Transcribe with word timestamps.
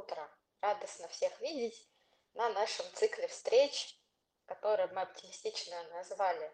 утро! 0.00 0.30
Радостно 0.60 1.08
всех 1.08 1.38
видеть 1.40 1.88
на 2.34 2.48
нашем 2.50 2.86
цикле 2.94 3.28
встреч, 3.28 3.96
который 4.46 4.86
мы 4.88 5.02
оптимистично 5.02 5.82
назвали 5.90 6.52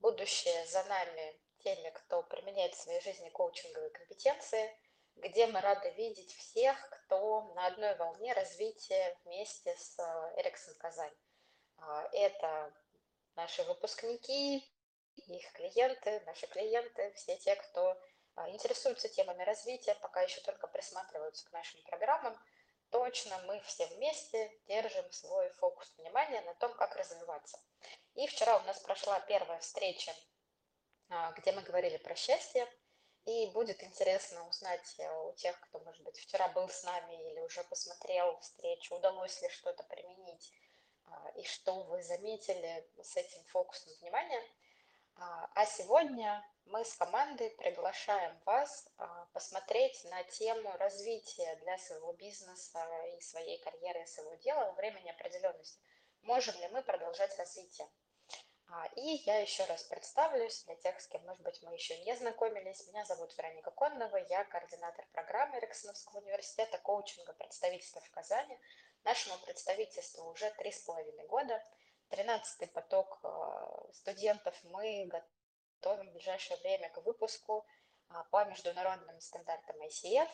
«Будущее 0.00 0.66
за 0.66 0.82
нами» 0.84 1.40
теми, 1.58 1.90
кто 1.90 2.22
применяет 2.22 2.74
в 2.74 2.82
своей 2.82 3.00
жизни 3.00 3.28
коучинговые 3.30 3.90
компетенции, 3.90 4.76
где 5.16 5.46
мы 5.46 5.60
рады 5.60 5.90
видеть 5.90 6.34
всех, 6.34 6.76
кто 6.90 7.52
на 7.54 7.66
одной 7.66 7.94
волне 7.96 8.32
развития 8.32 9.18
вместе 9.24 9.76
с 9.76 9.98
Эриксон 10.36 10.74
Казань. 10.76 11.14
А, 11.76 12.08
это 12.12 12.74
наши 13.34 13.62
выпускники, 13.64 14.64
их 15.16 15.52
клиенты, 15.52 16.22
наши 16.26 16.46
клиенты, 16.46 17.12
все 17.12 17.36
те, 17.36 17.54
кто 17.54 17.96
а, 18.34 18.48
интересуются 18.50 19.08
темами 19.08 19.42
развития, 19.44 19.94
пока 19.96 20.22
еще 20.22 20.40
только 20.40 20.66
присматриваются 20.66 21.46
к 21.48 21.52
нашим 21.52 21.82
программам, 21.82 22.36
точно 22.92 23.38
мы 23.46 23.58
все 23.60 23.86
вместе 23.86 24.52
держим 24.68 25.10
свой 25.10 25.48
фокус 25.54 25.92
внимания 25.96 26.42
на 26.42 26.54
том, 26.54 26.72
как 26.74 26.94
развиваться. 26.94 27.58
И 28.14 28.26
вчера 28.26 28.58
у 28.58 28.62
нас 28.62 28.78
прошла 28.80 29.18
первая 29.20 29.58
встреча, 29.58 30.14
а, 31.08 31.32
где 31.32 31.52
мы 31.52 31.62
говорили 31.62 31.96
про 31.96 32.14
счастье, 32.14 32.68
и 33.24 33.46
будет 33.46 33.82
интересно 33.82 34.46
узнать 34.48 34.94
э, 34.98 35.10
у 35.22 35.32
тех, 35.34 35.58
кто, 35.60 35.78
может 35.80 36.02
быть, 36.02 36.18
вчера 36.18 36.48
был 36.48 36.68
с 36.68 36.82
нами 36.82 37.30
или 37.30 37.40
уже 37.40 37.62
посмотрел 37.64 38.38
встречу, 38.40 38.94
удалось 38.96 39.40
ли 39.40 39.48
что-то 39.48 39.84
применить, 39.84 40.52
а, 41.06 41.30
и 41.36 41.44
что 41.44 41.84
вы 41.84 42.02
заметили 42.02 42.86
с 43.00 43.16
этим 43.16 43.42
фокусом 43.44 43.92
внимания. 44.00 44.42
А 45.16 45.66
сегодня 45.66 46.44
мы 46.66 46.84
с 46.84 46.94
командой 46.94 47.50
приглашаем 47.50 48.38
вас 48.44 48.88
а, 48.96 49.26
посмотреть 49.32 50.04
на 50.04 50.22
тему 50.24 50.72
развития 50.78 51.56
для 51.56 51.76
своего 51.78 52.12
бизнеса 52.14 52.84
и 53.16 53.20
своей 53.20 53.58
карьеры, 53.58 54.02
и 54.02 54.06
своего 54.06 54.34
дела 54.36 54.66
во 54.66 54.72
время 54.72 55.00
неопределенности. 55.00 55.80
Можем 56.22 56.58
ли 56.60 56.68
мы 56.68 56.82
продолжать 56.82 57.36
развитие? 57.38 57.88
А, 58.68 58.86
и 58.96 59.20
я 59.26 59.40
еще 59.40 59.64
раз 59.64 59.82
представлюсь 59.84 60.64
для 60.64 60.76
тех, 60.76 60.98
с 60.98 61.06
кем, 61.08 61.22
может 61.26 61.42
быть, 61.42 61.60
мы 61.62 61.74
еще 61.74 61.98
не 62.04 62.16
знакомились. 62.16 62.86
Меня 62.86 63.04
зовут 63.04 63.36
Вероника 63.36 63.70
Коннова, 63.70 64.16
я 64.16 64.44
координатор 64.44 65.04
программы 65.12 65.58
Эриксоновского 65.58 66.20
университета 66.20 66.78
коучинга 66.78 67.34
представительства 67.34 68.00
в 68.00 68.10
Казани. 68.10 68.58
Нашему 69.04 69.36
представительству 69.44 70.24
уже 70.30 70.50
три 70.52 70.72
с 70.72 70.80
половиной 70.80 71.26
года. 71.26 71.62
Тринадцатый 72.12 72.68
поток 72.68 73.20
а, 73.22 73.90
студентов 73.94 74.54
мы 74.64 75.06
готовим 75.06 76.10
в 76.10 76.12
ближайшее 76.12 76.58
время 76.58 76.90
к 76.90 76.98
выпуску 76.98 77.66
а, 78.10 78.24
по 78.24 78.44
международным 78.44 79.18
стандартам 79.18 79.76
ICF. 79.80 80.28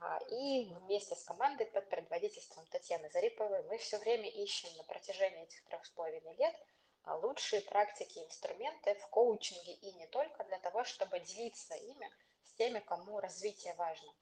А, 0.00 0.20
и 0.30 0.72
вместе 0.72 1.16
с 1.16 1.24
командой 1.24 1.66
под 1.66 1.88
предводительством 1.90 2.64
Татьяны 2.66 3.10
Зариповой 3.10 3.64
мы 3.64 3.78
все 3.78 3.98
время 3.98 4.30
ищем 4.30 4.72
на 4.76 4.84
протяжении 4.84 5.42
этих 5.42 5.64
трех 5.64 5.84
с 5.84 5.90
половиной 5.90 6.36
лет 6.36 6.54
а, 7.02 7.16
лучшие 7.16 7.62
практики 7.62 8.16
и 8.16 8.24
инструменты 8.26 8.94
в 8.94 9.08
коучинге 9.08 9.72
и 9.72 9.92
не 9.94 10.06
только 10.06 10.44
для 10.44 10.60
того, 10.60 10.84
чтобы 10.84 11.18
делиться 11.18 11.74
ими 11.74 12.08
с 12.44 12.52
теми, 12.52 12.78
кому 12.78 13.18
развитие 13.18 13.74
важно. 13.74 14.14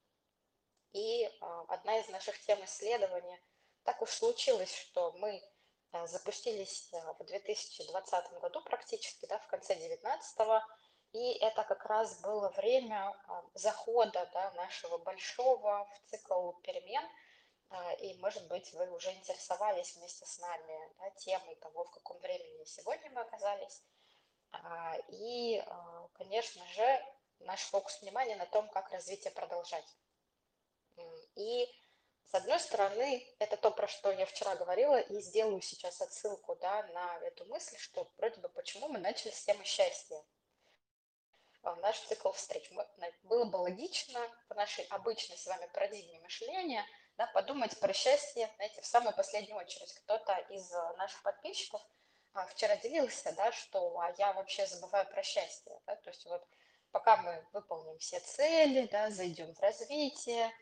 И 0.92 1.30
одна 1.68 1.98
из 1.98 2.08
наших 2.08 2.40
тем 2.46 2.64
исследования, 2.64 3.38
так 3.82 4.00
уж 4.00 4.08
случилось, 4.08 4.74
что 4.74 5.12
мы 5.18 5.38
Э, 5.38 5.47
запустились 6.06 6.92
э, 6.92 7.12
в 7.18 7.24
2020 7.24 8.40
году 8.40 8.60
практически, 8.62 9.26
да, 9.26 9.38
в 9.38 9.46
конце 9.46 9.74
2019 9.74 10.62
и 11.12 11.38
это 11.38 11.64
как 11.64 11.86
раз 11.86 12.20
было 12.20 12.50
время 12.50 13.16
э, 13.28 13.42
захода 13.54 14.28
да, 14.34 14.50
нашего 14.52 14.98
большого 14.98 15.86
в 15.86 16.10
цикл 16.10 16.52
перемен, 16.62 17.04
и, 18.00 18.14
может 18.14 18.48
быть, 18.48 18.72
вы 18.72 18.90
уже 18.90 19.12
интересовались 19.12 19.94
вместе 19.94 20.24
с 20.24 20.38
нами 20.38 20.94
да, 20.98 21.10
темой 21.10 21.54
того, 21.56 21.84
в 21.84 21.90
каком 21.90 22.18
времени 22.20 22.64
сегодня 22.64 23.10
мы 23.10 23.20
оказались. 23.20 23.82
И, 25.08 25.62
конечно 26.14 26.64
же, 26.68 27.04
наш 27.40 27.60
фокус 27.60 28.00
внимания 28.00 28.36
на 28.36 28.46
том, 28.46 28.70
как 28.70 28.90
развитие 28.90 29.32
продолжать. 29.32 29.96
И 31.34 31.68
с 32.30 32.34
одной 32.34 32.60
стороны, 32.60 33.26
это 33.38 33.56
то, 33.56 33.70
про 33.70 33.88
что 33.88 34.12
я 34.12 34.26
вчера 34.26 34.54
говорила, 34.56 35.00
и 35.00 35.20
сделаю 35.20 35.62
сейчас 35.62 36.00
отсылку 36.02 36.56
да, 36.56 36.82
на 36.88 37.18
эту 37.26 37.46
мысль, 37.46 37.78
что 37.78 38.10
вроде 38.18 38.38
бы 38.40 38.50
почему 38.50 38.88
мы 38.88 38.98
начали 38.98 39.30
с 39.30 39.44
темы 39.44 39.64
счастья. 39.64 40.22
А, 41.62 41.74
наш 41.76 41.98
цикл 42.00 42.30
встреч. 42.32 42.70
Мы, 42.70 42.86
было 43.22 43.46
бы 43.46 43.56
логично 43.56 44.20
по 44.48 44.54
нашей 44.54 44.84
обычной 44.90 45.38
с 45.38 45.46
вами 45.46 45.70
парадигме 45.72 46.20
мышления 46.20 46.84
да, 47.16 47.26
подумать 47.28 47.78
про 47.80 47.92
счастье, 47.92 48.48
знаете, 48.56 48.80
в 48.82 48.86
самую 48.86 49.16
последнюю 49.16 49.56
очередь. 49.56 49.92
Кто-то 49.94 50.36
из 50.50 50.70
наших 50.98 51.22
подписчиков 51.22 51.82
а, 52.34 52.46
вчера 52.46 52.76
делился, 52.76 53.32
да, 53.32 53.50
что 53.52 53.98
а 53.98 54.14
я 54.18 54.34
вообще 54.34 54.66
забываю 54.66 55.06
про 55.08 55.22
счастье. 55.22 55.80
Да, 55.86 55.96
то 55.96 56.10
есть 56.10 56.26
вот 56.26 56.46
пока 56.90 57.16
мы 57.16 57.44
выполним 57.52 57.98
все 57.98 58.20
цели, 58.20 58.86
да, 58.86 59.10
зайдем 59.10 59.54
в 59.54 59.60
развитие, 59.60 60.52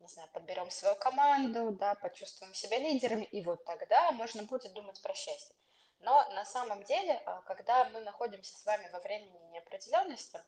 не 0.00 0.08
знаю, 0.08 0.28
подберем 0.32 0.70
свою 0.70 0.96
команду, 0.96 1.72
да, 1.72 1.94
почувствуем 1.94 2.54
себя 2.54 2.78
лидерами, 2.78 3.24
и 3.24 3.42
вот 3.42 3.64
тогда 3.64 4.10
можно 4.12 4.42
будет 4.44 4.72
думать 4.72 5.00
про 5.02 5.14
счастье. 5.14 5.54
Но 6.00 6.26
на 6.30 6.44
самом 6.46 6.82
деле, 6.84 7.22
а, 7.26 7.42
когда 7.42 7.84
мы 7.90 8.00
находимся 8.00 8.56
с 8.56 8.64
вами 8.64 8.88
во 8.90 9.00
времени 9.00 9.38
неопределенности, 9.52 10.42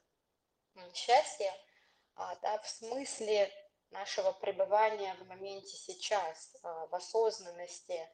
счастье, 0.95 1.53
а, 2.15 2.35
да, 2.37 2.59
в 2.61 2.69
смысле 2.69 3.53
нашего 3.91 4.33
пребывания 4.33 5.15
в 5.15 5.27
моменте 5.27 5.77
сейчас, 5.77 6.57
а, 6.63 6.87
в 6.87 6.95
осознанности, 6.95 8.09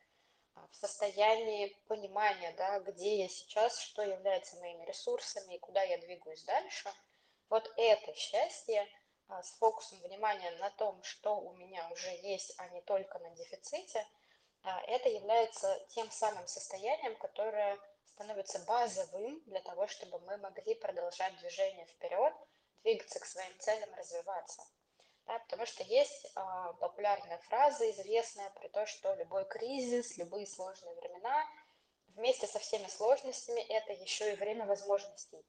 в 0.72 0.74
состоянии 0.74 1.76
понимания, 1.86 2.52
да, 2.58 2.80
где 2.80 3.22
я 3.22 3.28
сейчас, 3.28 3.78
что 3.78 4.02
является 4.02 4.56
моими 4.56 4.84
ресурсами 4.86 5.54
и 5.54 5.58
куда 5.60 5.82
я 5.84 5.98
двигаюсь 5.98 6.42
дальше, 6.42 6.92
вот 7.48 7.72
это 7.76 8.12
счастье– 8.14 8.88
с 9.28 9.50
фокусом 9.58 10.00
внимания 10.00 10.50
на 10.52 10.70
том, 10.70 11.02
что 11.02 11.38
у 11.38 11.52
меня 11.54 11.86
уже 11.90 12.10
есть, 12.22 12.54
а 12.58 12.68
не 12.68 12.80
только 12.82 13.18
на 13.18 13.30
дефиците, 13.30 14.06
а, 14.62 14.80
это 14.86 15.08
является 15.08 15.78
тем 15.90 16.10
самым 16.10 16.46
состоянием, 16.46 17.14
которое 17.16 17.78
становится 18.04 18.58
базовым 18.60 19.40
для 19.46 19.60
того, 19.60 19.86
чтобы 19.86 20.18
мы 20.20 20.36
могли 20.38 20.74
продолжать 20.74 21.38
движение 21.38 21.86
вперед, 21.86 22.34
двигаться 22.82 23.20
к 23.20 23.26
своим 23.26 23.56
целям, 23.60 23.92
развиваться. 23.94 24.62
Да, 25.26 25.38
потому 25.40 25.66
что 25.66 25.82
есть 25.84 26.26
а, 26.34 26.72
популярная 26.74 27.38
фраза, 27.38 27.88
известная 27.90 28.50
про 28.50 28.68
то, 28.70 28.86
что 28.86 29.14
любой 29.14 29.44
кризис, 29.44 30.16
любые 30.16 30.46
сложные 30.46 30.94
времена, 30.94 31.46
вместе 32.08 32.46
со 32.46 32.58
всеми 32.58 32.88
сложностями, 32.88 33.60
это 33.60 33.92
еще 33.92 34.32
и 34.32 34.36
время 34.36 34.66
возможностей. 34.66 35.44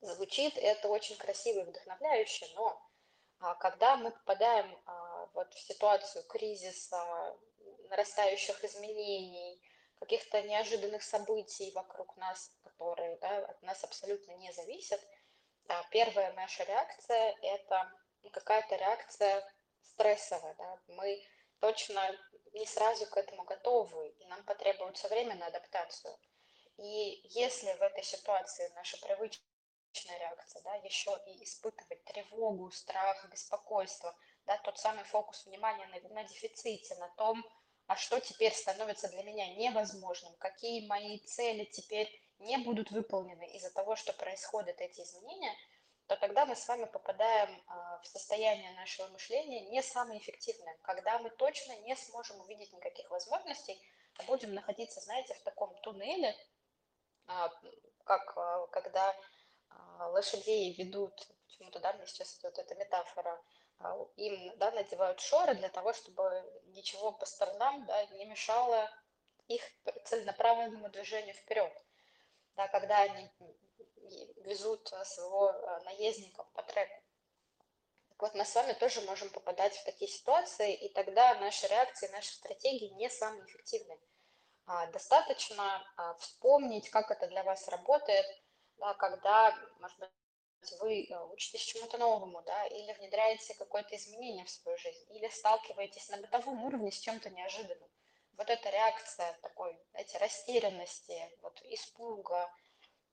Звучит 0.00 0.56
это 0.56 0.88
очень 0.88 1.16
красиво 1.16 1.60
и 1.60 1.64
вдохновляюще, 1.64 2.46
но 2.54 2.80
а, 3.40 3.54
когда 3.56 3.96
мы 3.96 4.10
попадаем 4.10 4.78
а, 4.86 5.26
вот 5.34 5.52
в 5.52 5.60
ситуацию 5.60 6.24
кризиса, 6.24 7.36
нарастающих 7.90 8.64
изменений, 8.64 9.60
каких-то 9.98 10.40
неожиданных 10.42 11.02
событий 11.02 11.70
вокруг 11.72 12.16
нас, 12.16 12.50
которые 12.64 13.16
да, 13.18 13.38
от 13.44 13.62
нас 13.62 13.84
абсолютно 13.84 14.32
не 14.32 14.52
зависят, 14.52 15.00
а, 15.68 15.84
первая 15.90 16.32
наша 16.32 16.64
реакция– 16.64 17.36
это 17.42 17.92
какая-то 18.32 18.76
реакция 18.76 19.46
стрессовая. 19.82 20.54
Да? 20.54 20.78
Мы 20.88 21.22
точно 21.60 22.18
не 22.54 22.66
сразу 22.66 23.06
к 23.06 23.16
этому 23.16 23.44
готовы, 23.44 24.08
и 24.08 24.24
нам 24.26 24.42
потребуется 24.44 25.08
время 25.08 25.34
на 25.34 25.46
адаптацию. 25.46 26.18
И 26.78 27.20
если 27.24 27.72
в 27.74 27.82
этой 27.82 28.02
ситуации 28.02 28.72
наша 28.74 28.96
привычка 28.98 29.44
личная 29.90 30.18
реакция, 30.18 30.62
да, 30.62 30.74
еще 30.76 31.18
и 31.26 31.44
испытывать 31.44 32.04
тревогу, 32.04 32.70
страх, 32.70 33.28
беспокойство, 33.30 34.16
да, 34.46 34.56
тот 34.58 34.78
самый 34.78 35.04
фокус 35.04 35.44
внимания 35.46 35.86
на, 35.86 36.14
на 36.14 36.24
дефиците, 36.24 36.94
на 36.96 37.08
том, 37.16 37.44
а 37.86 37.96
что 37.96 38.20
теперь 38.20 38.52
становится 38.52 39.08
для 39.08 39.22
меня 39.22 39.54
невозможным, 39.56 40.34
какие 40.38 40.86
мои 40.86 41.18
цели 41.18 41.64
теперь 41.64 42.08
не 42.38 42.56
будут 42.58 42.90
выполнены 42.90 43.50
из-за 43.56 43.70
того, 43.72 43.96
что 43.96 44.12
происходят 44.12 44.80
эти 44.80 45.00
изменения, 45.00 45.54
то 46.06 46.16
тогда 46.16 46.46
мы 46.46 46.56
с 46.56 46.66
вами 46.66 46.84
попадаем 46.84 47.62
а, 47.66 48.00
в 48.00 48.06
состояние 48.06 48.72
нашего 48.72 49.08
мышления 49.08 49.68
не 49.70 49.82
самое 49.82 50.20
эффективное, 50.20 50.76
когда 50.82 51.18
мы 51.18 51.30
точно 51.30 51.76
не 51.80 51.94
сможем 51.96 52.40
увидеть 52.40 52.72
никаких 52.72 53.08
возможностей, 53.10 53.80
а 54.18 54.24
будем 54.24 54.54
находиться, 54.54 55.00
знаете, 55.00 55.34
в 55.34 55.42
таком 55.42 55.74
туннеле, 55.82 56.34
а, 57.26 57.48
как 58.04 58.36
а, 58.36 58.66
когда 58.68 59.14
лошадей 60.08 60.74
ведут, 60.74 61.14
почему-то, 61.46 61.80
да, 61.80 61.92
мне 61.92 62.06
сейчас 62.06 62.38
идет 62.38 62.58
эта 62.58 62.74
метафора, 62.74 63.40
а, 63.78 63.96
им, 64.16 64.56
да, 64.58 64.70
надевают 64.72 65.20
шоры 65.20 65.54
для 65.54 65.68
того, 65.68 65.92
чтобы 65.92 66.44
ничего 66.66 67.12
по 67.12 67.26
сторонам, 67.26 67.86
да, 67.86 68.04
не 68.06 68.24
мешало 68.24 68.90
их 69.48 69.62
целенаправленному 70.04 70.88
движению 70.90 71.34
вперед. 71.34 71.72
Да, 72.56 72.68
когда 72.68 73.02
они 73.02 73.30
везут 74.44 74.88
своего 75.04 75.48
а, 75.48 75.80
наездника 75.80 76.44
по 76.54 76.62
треку. 76.62 77.02
вот 78.18 78.34
мы 78.34 78.44
с 78.44 78.54
вами 78.54 78.72
тоже 78.74 79.00
можем 79.02 79.30
попадать 79.30 79.76
в 79.76 79.84
такие 79.84 80.10
ситуации, 80.10 80.74
и 80.74 80.92
тогда 80.92 81.34
наши 81.36 81.66
реакции, 81.68 82.08
наши 82.08 82.32
стратегии 82.32 82.94
не 82.94 83.08
самые 83.08 83.44
эффективные. 83.46 83.98
А, 84.66 84.86
достаточно 84.88 85.82
а, 85.96 86.14
вспомнить, 86.14 86.90
как 86.90 87.10
это 87.10 87.26
для 87.28 87.42
вас 87.42 87.66
работает, 87.68 88.26
да, 88.80 88.94
когда, 88.94 89.56
может 89.78 89.98
быть, 89.98 90.10
вы 90.80 91.04
э, 91.04 91.24
учитесь 91.32 91.62
чему-то 91.62 91.98
новому, 91.98 92.42
да, 92.42 92.66
или 92.66 92.92
внедряете 92.94 93.54
какое-то 93.54 93.96
изменение 93.96 94.44
в 94.44 94.50
свою 94.50 94.76
жизнь, 94.78 95.06
или 95.10 95.28
сталкиваетесь 95.28 96.08
на 96.08 96.18
бытовом 96.18 96.64
уровне 96.64 96.90
с 96.90 96.98
чем-то 96.98 97.30
неожиданным. 97.30 97.88
Вот 98.36 98.48
эта 98.48 98.70
реакция 98.70 99.32
такой, 99.42 99.78
знаете, 99.90 100.18
растерянности, 100.18 101.30
вот 101.42 101.60
испуга, 101.64 102.50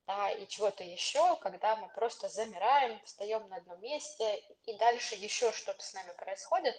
да, 0.06 0.30
и 0.30 0.46
чего-то 0.46 0.84
еще, 0.84 1.36
когда 1.36 1.76
мы 1.76 1.88
просто 1.90 2.28
замираем, 2.28 2.98
встаем 3.04 3.46
на 3.48 3.56
одном 3.56 3.80
месте, 3.80 4.42
и 4.64 4.74
дальше 4.78 5.14
еще 5.14 5.52
что-то 5.52 5.84
с 5.84 5.92
нами 5.92 6.12
происходит, 6.14 6.74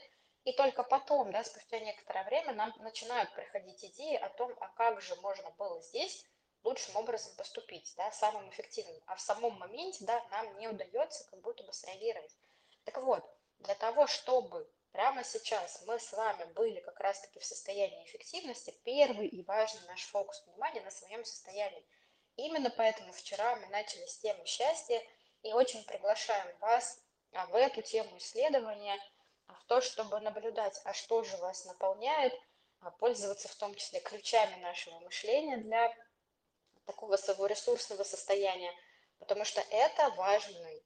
и 0.46 0.54
только 0.54 0.84
потом, 0.84 1.32
да, 1.32 1.44
спустя 1.44 1.80
некоторое 1.80 2.24
время 2.24 2.54
нам 2.54 2.74
начинают 2.80 3.32
приходить 3.36 3.84
идеи 3.86 4.16
о 4.16 4.30
том, 4.30 4.56
а 4.60 4.68
как 4.70 5.02
же 5.02 5.16
можно 5.18 5.50
было 5.52 5.80
здесь 5.82 6.26
лучшим 6.64 6.96
образом 6.96 7.34
поступить, 7.36 7.94
да, 7.98 8.12
самым 8.12 8.50
эффективным. 8.50 9.02
А 9.06 9.16
в 9.16 9.22
самом 9.22 9.54
моменте, 9.60 10.06
да, 10.06 10.24
нам 10.32 10.58
не 10.58 10.68
удается 10.68 11.26
как 11.30 11.42
будто 11.42 11.64
бы 11.64 11.74
среагировать. 11.74 12.36
Так 12.84 12.98
вот, 13.04 13.24
для 13.60 13.76
того, 13.76 14.08
чтобы 14.08 14.70
прямо 14.92 15.24
сейчас 15.24 15.84
мы 15.86 16.00
с 16.00 16.12
вами 16.14 16.46
были 16.54 16.80
как 16.80 17.00
раз-таки 17.00 17.40
в 17.40 17.46
состоянии 17.46 18.04
эффективности, 18.06 18.78
первый 18.84 19.28
и 19.28 19.44
важный 19.44 19.86
наш 19.88 20.04
фокус 20.04 20.44
внимания 20.46 20.82
на 20.82 20.92
своем 20.92 21.24
состоянии. 21.26 21.86
Именно 22.36 22.70
поэтому 22.70 23.12
вчера 23.12 23.56
мы 23.58 23.68
начали 23.68 24.06
с 24.06 24.18
темы 24.18 24.46
счастья 24.46 25.02
и 25.44 25.54
очень 25.54 25.84
приглашаем 25.84 26.58
вас 26.60 27.00
а, 27.34 27.46
в 27.48 27.56
эту 27.56 27.82
тему 27.82 28.18
исследования, 28.18 28.98
а, 29.48 29.54
в 29.54 29.64
то, 29.66 29.82
чтобы 29.82 30.20
наблюдать, 30.22 30.80
а 30.86 30.94
что 30.94 31.24
же 31.24 31.36
вас 31.38 31.66
наполняет, 31.66 32.34
а, 32.82 32.92
пользоваться 32.92 33.48
в 33.50 33.56
том 33.56 33.76
числе 33.76 34.00
ключами 34.00 34.62
нашего 34.62 35.00
мышления 35.00 35.58
для 35.58 35.94
такого 36.90 37.18
своего 37.18 37.46
ресурсного 37.46 38.04
состояния, 38.04 38.74
потому 39.20 39.46
что 39.46 39.62
это 39.70 40.10
важный 40.18 40.84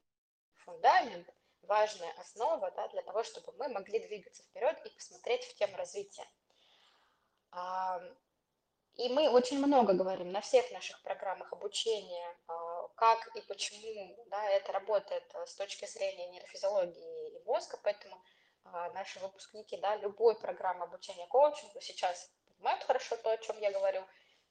фундамент, 0.66 1.28
важная 1.62 2.12
основа 2.20 2.72
да, 2.72 2.90
для 2.90 3.02
того, 3.04 3.24
чтобы 3.24 3.54
мы 3.54 3.70
могли 3.70 4.00
двигаться 4.00 4.44
вперед 4.44 4.78
и 4.86 4.90
посмотреть 4.90 5.46
в 5.46 5.56
тему 5.56 5.78
развития. 5.78 6.28
И 8.96 9.10
мы 9.10 9.30
очень 9.30 9.66
много 9.66 9.94
говорим 9.94 10.32
на 10.32 10.42
всех 10.42 10.70
наших 10.72 11.02
программах 11.02 11.52
обучения, 11.52 12.38
а, 12.48 12.88
как 12.90 13.36
и 13.36 13.42
почему 13.42 14.24
да, 14.28 14.50
это 14.50 14.72
работает 14.72 15.24
э, 15.34 15.46
с 15.48 15.56
точки 15.56 15.88
зрения 15.88 16.28
нейрофизиологии 16.28 17.40
и 17.40 17.44
мозга, 17.44 17.80
поэтому 17.82 18.22
а, 18.66 18.92
наши 18.92 19.20
выпускники 19.20 19.78
да, 19.78 19.96
любой 19.96 20.36
программы 20.40 20.84
обучения 20.84 21.26
коучингу 21.26 21.82
сейчас 21.82 22.32
понимают 22.46 22.84
хорошо 22.84 23.18
то, 23.18 23.32
о 23.32 23.38
чем 23.38 23.58
я 23.60 23.72
говорю, 23.72 24.06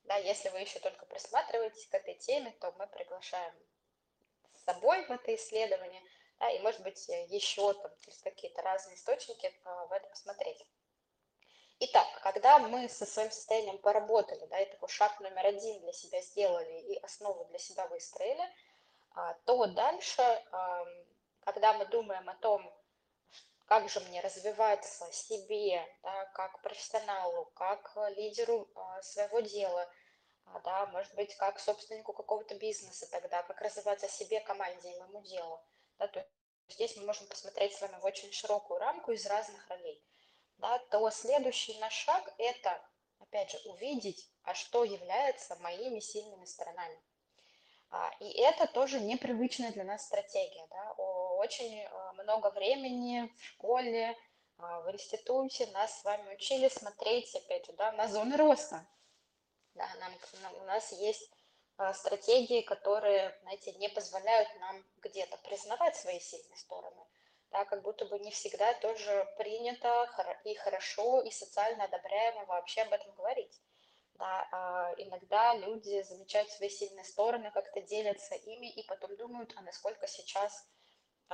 да, 0.05 0.17
если 0.17 0.49
вы 0.51 0.61
еще 0.61 0.79
только 0.81 1.07
присматриваетесь 1.07 1.87
к 1.87 1.95
этой 1.95 2.15
теме, 2.15 2.53
то 2.61 2.73
мы 2.79 2.87
приглашаем 2.87 3.55
с 4.55 4.65
собой 4.65 5.05
в 5.07 5.11
это 5.11 5.35
исследование, 5.35 6.03
да, 6.39 6.51
и, 6.51 6.59
может 6.61 6.83
быть, 6.83 7.09
еще 7.29 7.73
там 7.75 7.93
через 8.01 8.19
какие-то 8.21 8.63
разные 8.63 8.97
источники 8.97 9.53
а, 9.65 9.87
в 9.87 9.93
это 9.93 10.09
посмотреть. 10.09 10.67
Итак, 11.81 12.07
когда 12.23 12.59
мы 12.59 12.89
со 12.89 13.07
своим 13.07 13.31
состоянием 13.31 13.79
поработали, 13.79 14.47
да, 14.47 14.61
и 14.61 14.71
такой 14.71 14.89
шаг 14.89 15.19
номер 15.21 15.47
один 15.47 15.81
для 15.81 15.93
себя 15.93 16.21
сделали 16.21 16.81
и 16.93 16.97
основу 16.99 17.45
для 17.47 17.59
себя 17.59 17.87
выстроили, 17.89 18.43
а, 19.15 19.35
то 19.45 19.67
дальше, 19.67 20.23
когда 21.45 21.73
мы 21.75 21.87
думаем 21.87 22.29
о 22.29 22.35
том, 22.37 22.73
как 23.67 23.89
же 23.89 24.01
мне 24.01 24.21
развиваться 24.21 25.11
себе, 25.13 25.87
да, 26.03 26.27
как 26.35 26.61
профессионалу, 26.63 27.47
как 27.55 27.97
лидеру 28.17 28.69
а, 28.75 29.03
своего 29.03 29.41
дела, 29.41 29.91
а, 30.47 30.61
да, 30.61 30.87
может 30.87 31.15
быть, 31.15 31.35
как 31.37 31.59
собственнику 31.59 32.13
какого-то 32.13 32.55
бизнеса 32.57 33.09
тогда, 33.11 33.43
как 33.43 33.61
развиваться 33.61 34.09
себе, 34.09 34.41
команде 34.41 34.93
и 34.93 34.99
моему 34.99 35.23
делу. 35.23 35.61
Да, 35.99 36.09
то 36.09 36.27
здесь 36.69 36.97
мы 36.97 37.05
можем 37.05 37.27
посмотреть 37.27 37.75
с 37.75 37.81
вами 37.81 37.99
в 38.01 38.05
очень 38.05 38.33
широкую 38.33 38.81
рамку 38.81 39.13
из 39.13 39.27
разных 39.27 39.69
ролей. 39.69 40.05
Да, 40.59 40.79
то 40.91 41.11
следующий 41.11 41.79
наш 41.79 41.95
шаг– 41.95 42.33
это, 42.39 42.81
опять 43.19 43.51
же, 43.51 43.59
увидеть, 43.71 44.31
а 44.43 44.55
что 44.55 44.85
является 44.85 45.57
моими 45.57 46.01
сильными 46.01 46.45
сторонами. 46.45 47.03
А, 47.91 48.11
и 48.21 48.31
это 48.41 48.67
тоже 48.67 49.01
непривычная 49.01 49.71
для 49.73 49.85
нас 49.85 50.07
стратегия. 50.07 50.67
Да? 50.71 50.95
Очень 51.43 51.77
э, 51.77 52.13
много 52.23 52.51
времени 52.51 53.29
в 53.37 53.45
школе, 53.45 54.17
а, 54.59 54.81
в 54.83 54.93
институте 54.93 55.67
нас 55.73 55.99
с 55.99 56.05
вами 56.05 56.35
учили 56.35 56.69
смотреть, 56.69 57.35
опять 57.35 57.67
же, 57.67 57.73
да, 57.73 57.91
на 57.91 58.07
зоны 58.07 58.37
роста. 58.37 58.87
Да, 59.75 59.89
нам, 59.99 60.13
у 60.61 60.65
нас 60.67 60.93
есть 60.93 61.29
а, 61.79 61.93
стратегии, 61.95 62.61
которые, 62.61 63.37
знаете, 63.43 63.73
не 63.73 63.89
позволяют 63.89 64.49
нам 64.61 64.85
где-то 64.99 65.37
признавать 65.39 65.97
свои 65.97 66.21
сильные 66.21 66.57
стороны. 66.59 67.03
Да, 67.51 67.65
как 67.65 67.83
будто 67.83 68.05
бы 68.05 68.21
не 68.21 68.31
всегда 68.31 68.73
тоже 68.75 69.29
принято 69.37 70.09
и 70.45 70.55
хорошо, 70.55 71.23
и 71.23 71.33
социально 71.33 71.85
одобряемо 71.87 72.45
вообще 72.45 72.83
об 72.83 72.93
этом 72.93 73.13
говорить. 73.15 73.61
Да, 74.15 74.49
а, 74.53 74.95
иногда 74.97 75.57
люди 75.57 76.03
замечают 76.03 76.51
свои 76.51 76.69
сильные 76.69 77.05
стороны, 77.05 77.51
как-то 77.51 77.81
делятся 77.81 78.37
ими 78.37 78.71
и 78.71 78.87
потом 78.87 79.17
думают, 79.17 79.53
а 79.57 79.63
насколько 79.63 80.07
сейчас 80.07 80.69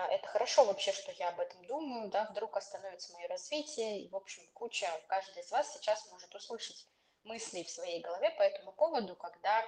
это 0.07 0.27
хорошо 0.29 0.65
вообще, 0.65 0.93
что 0.93 1.13
я 1.13 1.31
об 1.31 1.41
этом 1.41 1.65
думаю, 1.67 2.09
да, 2.09 2.27
вдруг 2.31 2.57
остановится 2.57 3.13
мое 3.13 3.27
развитие, 3.29 4.03
и, 4.03 4.09
в 4.09 4.17
общем, 4.17 4.47
куча, 4.53 4.89
каждый 5.09 5.43
из 5.43 5.51
вас 5.51 5.73
сейчас 5.73 6.07
может 6.11 6.35
услышать 6.35 6.87
мысли 7.25 7.63
в 7.63 7.71
своей 7.71 8.01
голове 8.01 8.31
по 8.31 8.43
этому 8.43 8.73
поводу, 8.73 9.17
когда 9.17 9.65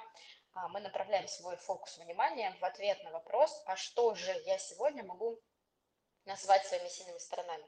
а, 0.53 0.69
мы 0.69 0.81
направляем 0.81 1.29
свой 1.29 1.57
фокус 1.57 1.99
внимания 1.99 2.57
в 2.61 2.65
ответ 2.65 3.03
на 3.05 3.11
вопрос, 3.11 3.63
а 3.67 3.77
что 3.77 4.15
же 4.15 4.33
я 4.47 4.59
сегодня 4.59 5.05
могу 5.05 5.41
назвать 6.25 6.67
своими 6.67 6.89
сильными 6.89 7.19
сторонами. 7.19 7.67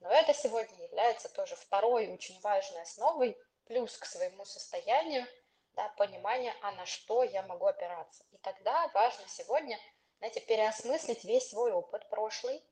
Но 0.00 0.10
это 0.10 0.34
сегодня 0.34 0.84
является 0.84 1.28
тоже 1.28 1.56
второй 1.56 2.08
очень 2.08 2.38
важной 2.40 2.82
основой 2.82 3.36
плюс 3.64 3.96
к 3.96 4.04
своему 4.04 4.44
состоянию, 4.44 5.26
да, 5.72 5.88
понимание, 5.96 6.54
а 6.62 6.72
на 6.72 6.86
что 6.86 7.22
я 7.22 7.42
могу 7.42 7.66
опираться. 7.66 8.24
И 8.30 8.38
тогда 8.38 8.88
важно 8.88 9.26
сегодня, 9.28 9.78
знаете, 10.18 10.40
переосмыслить 10.40 11.24
весь 11.24 11.50
свой 11.50 11.72
опыт 11.72 12.08
прошлый, 12.08 12.62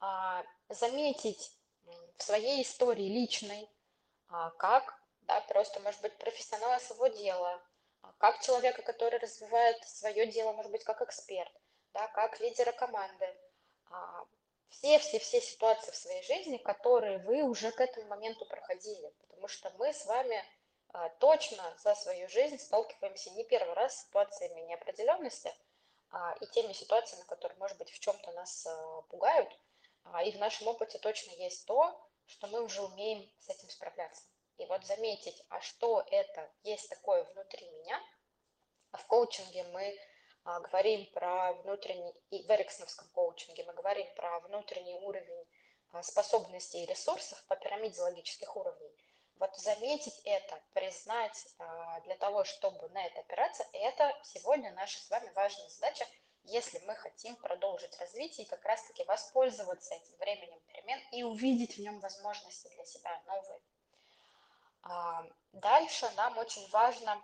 а, 0.00 0.44
заметить 0.68 1.52
в 2.16 2.22
своей 2.22 2.62
истории 2.62 3.08
личной, 3.08 3.68
а, 4.28 4.50
как, 4.50 5.00
да, 5.22 5.40
просто, 5.42 5.80
может 5.80 6.00
быть, 6.02 6.16
профессионала 6.18 6.78
своего 6.78 7.08
дела, 7.08 7.60
а, 8.02 8.12
как 8.18 8.40
человека, 8.42 8.82
который 8.82 9.18
развивает 9.18 9.82
свое 9.88 10.26
дело, 10.26 10.52
может 10.52 10.70
быть, 10.70 10.84
как 10.84 11.02
эксперт, 11.02 11.52
да, 11.94 12.06
как 12.08 12.38
лидера 12.40 12.72
команды, 12.72 13.34
все-все-все 14.68 15.40
ситуации 15.40 15.90
в 15.90 15.96
своей 15.96 16.22
жизни, 16.24 16.58
которые 16.58 17.18
вы 17.18 17.42
уже 17.42 17.70
к 17.72 17.80
этому 17.80 18.06
моменту 18.08 18.44
проходили. 18.44 19.14
Потому 19.20 19.48
что 19.48 19.70
мы 19.78 19.94
с 19.94 20.04
вами 20.04 20.44
точно 21.20 21.74
за 21.82 21.94
свою 21.94 22.28
жизнь 22.28 22.58
сталкиваемся 22.58 23.30
не 23.30 23.44
первый 23.44 23.72
раз 23.72 23.96
с 23.96 24.02
ситуациями 24.02 24.60
неопределенности 24.60 25.54
и 26.40 26.46
теми 26.46 26.72
ситуациями, 26.72 27.24
которые, 27.24 27.58
может 27.58 27.76
быть, 27.78 27.90
в 27.90 27.98
чем-то 27.98 28.32
нас 28.32 28.66
а, 28.66 29.02
пугают. 29.02 29.50
А, 30.04 30.22
и 30.22 30.32
в 30.32 30.38
нашем 30.38 30.68
опыте 30.68 30.98
точно 30.98 31.32
есть 31.32 31.66
то, 31.66 32.00
что 32.26 32.46
мы 32.46 32.62
уже 32.62 32.82
умеем 32.82 33.30
с 33.40 33.48
этим 33.48 33.68
справляться. 33.68 34.22
И 34.58 34.66
вот 34.66 34.84
заметить, 34.84 35.44
а 35.48 35.60
что 35.60 36.04
это 36.10 36.50
есть 36.62 36.88
такое 36.88 37.24
внутри 37.24 37.68
меня. 37.70 38.00
А 38.90 38.98
в 38.98 39.06
коучинге 39.06 39.64
мы 39.64 39.98
а, 40.44 40.60
говорим 40.60 41.06
про 41.12 41.52
внутренний, 41.52 42.14
и 42.30 42.42
в 42.42 42.50
эриксоновском 42.50 43.08
коучинге 43.08 43.64
мы 43.64 43.74
говорим 43.74 44.06
про 44.14 44.40
внутренний 44.40 44.94
уровень 44.94 45.46
а, 45.92 46.02
способностей 46.02 46.82
и 46.82 46.86
ресурсов 46.86 47.42
по 47.46 47.56
пирамиде 47.56 48.00
логических 48.00 48.56
уровней. 48.56 48.90
Вот 49.38 49.56
заметить 49.56 50.20
это, 50.24 50.60
признать 50.72 51.46
а, 51.58 52.00
для 52.00 52.16
того, 52.16 52.42
чтобы 52.44 52.88
на 52.88 53.04
это 53.06 53.20
опираться, 53.20 53.64
это 53.72 54.12
сегодня 54.24 54.72
наша 54.72 54.98
с 54.98 55.08
вами 55.10 55.30
важная 55.34 55.68
задача, 55.68 56.06
если 56.42 56.78
мы 56.80 56.96
хотим 56.96 57.36
продолжить 57.36 57.96
развитие 58.00 58.46
и 58.46 58.48
как 58.48 58.64
раз-таки 58.64 59.04
воспользоваться 59.04 59.94
этим 59.94 60.16
временем 60.16 60.60
перемен 60.66 61.00
и 61.12 61.22
увидеть 61.22 61.76
в 61.76 61.80
нем 61.80 62.00
возможности 62.00 62.68
для 62.74 62.84
себя 62.84 63.22
новые. 63.26 63.60
Дальше 65.52 66.10
нам 66.16 66.38
очень 66.38 66.68
важно 66.70 67.22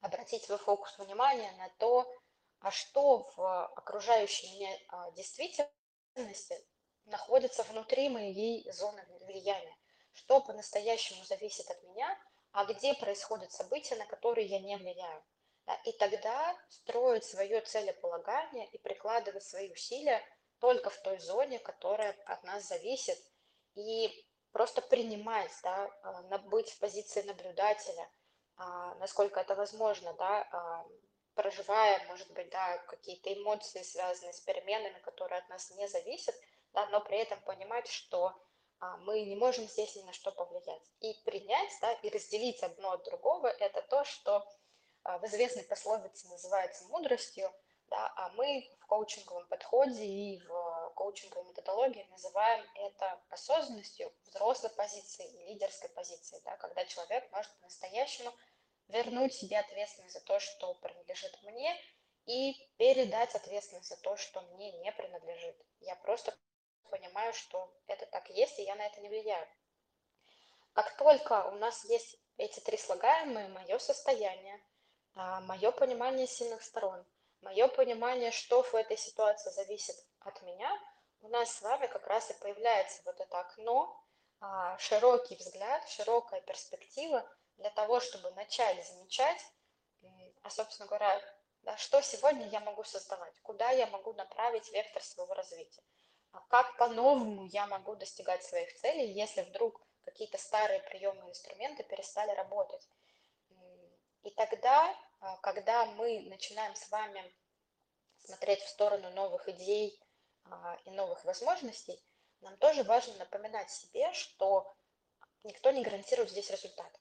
обратить 0.00 0.44
свой 0.44 0.58
фокус 0.58 0.96
внимания 0.98 1.50
на 1.52 1.68
то, 1.78 2.12
а 2.60 2.70
что 2.70 3.30
в 3.36 3.66
окружающей 3.76 4.52
меня 4.52 4.76
а, 4.88 5.10
действительности 5.12 6.66
находится 7.06 7.62
внутри 7.64 8.08
моей 8.08 8.70
зоны 8.72 9.04
влияния, 9.20 9.77
что 10.18 10.40
по-настоящему 10.40 11.24
зависит 11.24 11.70
от 11.70 11.82
меня, 11.84 12.18
а 12.52 12.64
где 12.64 12.94
происходят 12.94 13.52
события, 13.52 13.96
на 13.96 14.06
которые 14.06 14.46
я 14.46 14.58
не 14.58 14.76
влияю. 14.76 15.22
И 15.84 15.92
тогда 15.92 16.56
строить 16.68 17.24
свое 17.24 17.60
целеполагание 17.60 18.66
и 18.68 18.78
прикладывать 18.78 19.44
свои 19.44 19.70
усилия 19.70 20.22
только 20.58 20.90
в 20.90 21.00
той 21.02 21.18
зоне, 21.18 21.58
которая 21.58 22.16
от 22.26 22.42
нас 22.42 22.66
зависит, 22.66 23.18
и 23.74 24.26
просто 24.50 24.80
принимать, 24.82 25.52
да, 25.62 25.88
а, 26.02 26.38
быть 26.38 26.70
в 26.70 26.78
позиции 26.80 27.22
наблюдателя, 27.22 28.10
а, 28.56 28.94
насколько 28.96 29.40
это 29.40 29.54
возможно, 29.54 30.14
да, 30.14 30.48
а, 30.50 30.86
проживая, 31.34 32.04
может 32.08 32.28
быть, 32.32 32.48
да, 32.50 32.78
какие-то 32.78 33.32
эмоции, 33.32 33.82
связанные 33.82 34.32
с 34.32 34.40
переменами, 34.40 34.98
которые 35.00 35.38
от 35.38 35.48
нас 35.48 35.70
не 35.72 35.86
зависят, 35.86 36.34
да, 36.72 36.86
но 36.86 37.00
при 37.00 37.18
этом 37.18 37.40
понимать, 37.42 37.86
что 37.86 38.34
мы 38.98 39.22
не 39.22 39.36
можем 39.36 39.66
здесь 39.68 39.96
ни 39.96 40.02
на 40.02 40.12
что 40.12 40.30
повлиять. 40.32 40.82
И 41.00 41.14
принять, 41.24 41.72
да, 41.80 41.92
и 41.94 42.10
разделить 42.10 42.62
одно 42.62 42.92
от 42.92 43.04
другого, 43.04 43.48
это 43.48 43.82
то, 43.82 44.04
что 44.04 44.46
в 45.04 45.24
известной 45.26 45.64
пословице 45.64 46.28
называется 46.28 46.84
мудростью, 46.84 47.52
да, 47.88 48.12
а 48.16 48.28
мы 48.30 48.70
в 48.80 48.86
коучинговом 48.86 49.46
подходе 49.48 50.04
и 50.04 50.40
в 50.40 50.92
коучинговой 50.94 51.48
методологии 51.48 52.06
называем 52.10 52.64
это 52.74 53.20
осознанностью 53.30 54.12
взрослой 54.26 54.70
позиции 54.70 55.26
и 55.26 55.52
лидерской 55.52 55.88
позиции, 55.90 56.40
да, 56.44 56.56
когда 56.58 56.84
человек 56.84 57.30
может 57.32 57.50
по-настоящему 57.60 58.32
вернуть 58.88 59.34
себе 59.34 59.58
ответственность 59.58 60.14
за 60.14 60.20
то, 60.20 60.38
что 60.38 60.74
принадлежит 60.74 61.42
мне, 61.42 61.74
и 62.26 62.54
передать 62.76 63.34
ответственность 63.34 63.88
за 63.88 63.96
то, 63.96 64.16
что 64.16 64.42
мне 64.42 64.70
не 64.80 64.92
принадлежит. 64.92 65.56
Я 65.80 65.96
просто 65.96 66.36
понимаю, 66.90 67.32
что 67.32 67.72
это 67.86 68.06
так 68.06 68.28
есть, 68.30 68.58
и 68.58 68.64
я 68.64 68.74
на 68.74 68.86
это 68.86 69.00
не 69.00 69.08
влияю. 69.08 69.46
Как 70.72 70.96
только 70.96 71.44
у 71.48 71.56
нас 71.56 71.84
есть 71.84 72.16
эти 72.36 72.60
три 72.60 72.76
слагаемые, 72.76 73.48
мое 73.48 73.78
состояние, 73.78 74.60
а, 75.14 75.40
мое 75.40 75.70
понимание 75.70 76.26
сильных 76.26 76.62
сторон– 76.62 77.04
мое 77.42 77.68
понимание, 77.68 78.30
что 78.30 78.62
в 78.62 78.74
этой 78.74 78.96
ситуации 78.96 79.50
зависит 79.50 79.96
от 80.20 80.40
меня, 80.42 80.70
у 81.20 81.28
нас 81.28 81.50
с 81.50 81.62
вами 81.62 81.86
как 81.86 82.06
раз 82.06 82.30
и 82.30 82.34
появляется 82.34 83.00
вот 83.04 83.20
это 83.20 83.40
окно, 83.40 84.04
а, 84.40 84.78
широкий 84.78 85.36
взгляд, 85.36 85.88
широкая 85.88 86.40
перспектива 86.42 87.28
для 87.56 87.70
того, 87.70 88.00
чтобы 88.00 88.30
начать 88.32 88.86
замечать, 88.86 89.44
а, 90.42 90.50
собственно 90.50 90.86
говоря, 90.86 91.20
что 91.76 92.00
сегодня 92.02 92.46
я 92.48 92.60
могу 92.60 92.84
создавать, 92.84 93.34
куда 93.42 93.70
я 93.70 93.86
могу 93.88 94.12
направить 94.12 94.70
вектор 94.70 95.02
своего 95.02 95.34
развития, 95.34 95.82
как 96.48 96.76
по-новому 96.76 97.46
я 97.46 97.66
могу 97.66 97.96
достигать 97.96 98.44
своих 98.44 98.72
целей, 98.74 99.12
если 99.12 99.42
вдруг 99.42 99.80
какие-то 100.04 100.38
старые 100.38 100.80
приемы 100.80 101.26
и 101.26 101.30
инструменты 101.30 101.82
перестали 101.84 102.30
работать. 102.32 102.88
И 104.22 104.30
тогда 104.30 104.94
а, 105.20 105.36
когда 105.38 105.84
мы 105.86 106.20
начинаем 106.28 106.74
с 106.74 106.90
вами 106.90 107.22
смотреть 108.24 108.60
в 108.60 108.68
сторону 108.68 109.10
новых 109.10 109.48
идей 109.48 110.00
а, 110.44 110.78
и 110.84 110.90
новых 110.90 111.24
возможностей, 111.24 112.00
нам 112.40 112.56
тоже 112.58 112.84
важно 112.84 113.14
напоминать 113.14 113.70
себе, 113.70 114.12
что 114.12 114.72
никто 115.42 115.70
не 115.70 115.82
гарантирует 115.82 116.30
здесь 116.30 116.50
результат. 116.50 117.00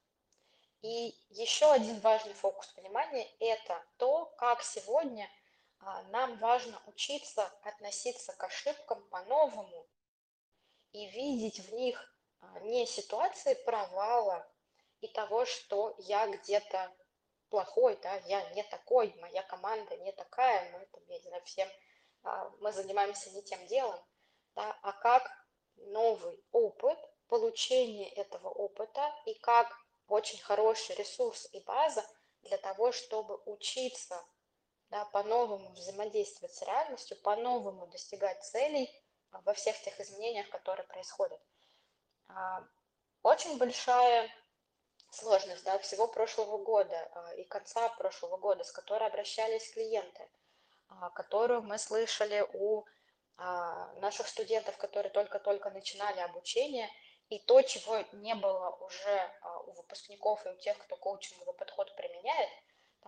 И 0.82 1.15
еще 1.29 1.72
один 1.72 2.00
важный 2.00 2.34
фокус 2.34 2.74
внимания– 2.75 3.27
это 3.39 3.84
то, 3.98 4.25
как 4.38 4.63
сегодня 4.63 5.25
а, 5.25 5.29
нам 6.10 6.38
важно 6.39 6.81
учиться 6.86 7.46
относиться 7.63 8.34
к 8.34 8.43
ошибкам 8.43 9.03
по-новому 9.10 9.88
и 10.91 11.07
видеть 11.10 11.60
в 11.60 11.74
них 11.74 12.13
не 12.62 12.86
ситуации 12.86 13.53
провала 13.65 14.48
и 15.01 15.07
того, 15.07 15.46
что 15.46 15.96
я 16.00 16.27
где-то 16.27 16.91
плохой, 17.50 17.98
да, 18.01 18.15
я 18.27 18.50
не 18.51 18.63
такой, 18.63 19.13
моя 19.19 19.43
команда 19.43 19.96
не 19.98 20.12
такая, 20.12 20.72
мы, 20.72 20.86
там, 20.88 21.01
я 21.07 21.19
не 21.19 21.24
знаю, 21.24 21.43
всем, 21.46 21.69
а, 22.24 22.50
мы 22.60 22.72
занимаемся 22.72 23.29
не 23.31 23.41
тем 23.41 23.65
делом, 23.67 24.00
да, 24.55 24.77
а 24.81 24.91
как 24.93 25.29
новый 25.75 26.43
опыт, 26.51 26.98
получение 27.27 28.10
этого 28.10 28.50
опыта 28.50 29.13
и 29.25 29.34
как 29.36 29.67
очень 30.07 30.39
хороший 30.39 30.96
ресурс 30.96 31.48
и 31.51 31.60
база 31.60 32.05
для 32.41 32.57
того, 32.57 32.91
чтобы 32.91 33.36
учиться 33.46 34.24
да, 34.89 35.06
по-новому 35.06 35.70
взаимодействовать 35.72 36.53
с 36.53 36.62
реальностью, 36.62 37.17
по-новому 37.22 37.88
достигать 37.88 38.44
целей 38.44 38.89
а, 39.32 39.41
во 39.41 39.53
всех 39.53 39.79
тех 39.82 40.00
изменениях, 40.00 40.50
которые 40.50 40.88
происходят. 40.88 41.41
А, 42.29 42.63
очень 43.24 43.58
большая 43.58 44.29
сложность 45.12 45.63
да, 45.63 45.77
всего 45.79 46.08
прошлого 46.08 46.58
года 46.58 47.10
а, 47.13 47.34
и 47.36 47.44
конца 47.44 47.89
прошлого 47.89 48.38
года, 48.38 48.63
с 48.63 48.72
которой 48.72 49.08
обращались 49.08 49.72
клиенты, 49.72 50.29
которую 51.15 51.63
мы 51.63 51.77
слышали 51.77 52.46
у 52.53 52.86
наших 53.98 54.27
студентов, 54.27 54.77
которые 54.77 55.12
только-только 55.12 55.70
начинали 55.70 56.22
обучение, 56.22 56.89
и 57.29 57.38
то, 57.39 57.62
чего 57.62 58.00
не 58.13 58.34
было 58.34 58.70
уже 58.79 59.32
у 59.67 59.74
выпускников 59.74 60.44
и 60.46 60.50
у 60.50 60.56
тех, 60.56 60.75
кто 60.79 60.96
коучинговый 60.96 61.53
подход 61.53 61.94
применяет, 61.96 62.50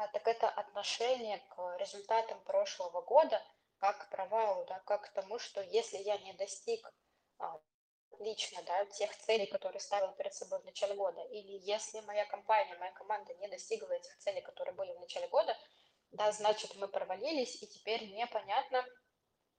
так 0.08 0.28
это 0.28 0.50
отношение 0.50 1.40
к 1.50 1.78
результатам 1.78 2.40
прошлого 2.44 3.02
года 3.02 3.42
как 3.78 4.08
к 4.08 4.10
провалу, 4.10 4.66
да, 4.66 4.80
как 4.86 5.06
к 5.06 5.14
тому, 5.14 5.40
что 5.40 5.62
если 5.62 5.98
я 5.98 6.18
не 6.18 6.34
достиг 6.34 6.92
лично, 8.20 8.62
да, 8.64 8.86
тех 8.86 9.16
целей, 9.16 9.46
которые 9.46 9.80
ставил 9.80 10.12
перед 10.14 10.34
собой 10.34 10.60
в 10.60 10.66
начале 10.66 10.94
года, 10.94 11.22
или 11.32 11.58
если 11.64 12.02
моя 12.02 12.26
компания, 12.26 12.76
моя 12.78 12.92
команда 12.92 13.34
не 13.36 13.48
достигла 13.48 13.94
этих 13.94 14.18
целей, 14.18 14.42
которые 14.42 14.74
были 14.76 14.92
в 14.94 15.00
начале 15.00 15.28
года, 15.28 15.56
да, 16.12 16.32
значит, 16.32 16.76
мы 16.76 16.88
провалились, 16.88 17.62
и 17.62 17.68
теперь 17.68 18.12
непонятно, 18.14 18.84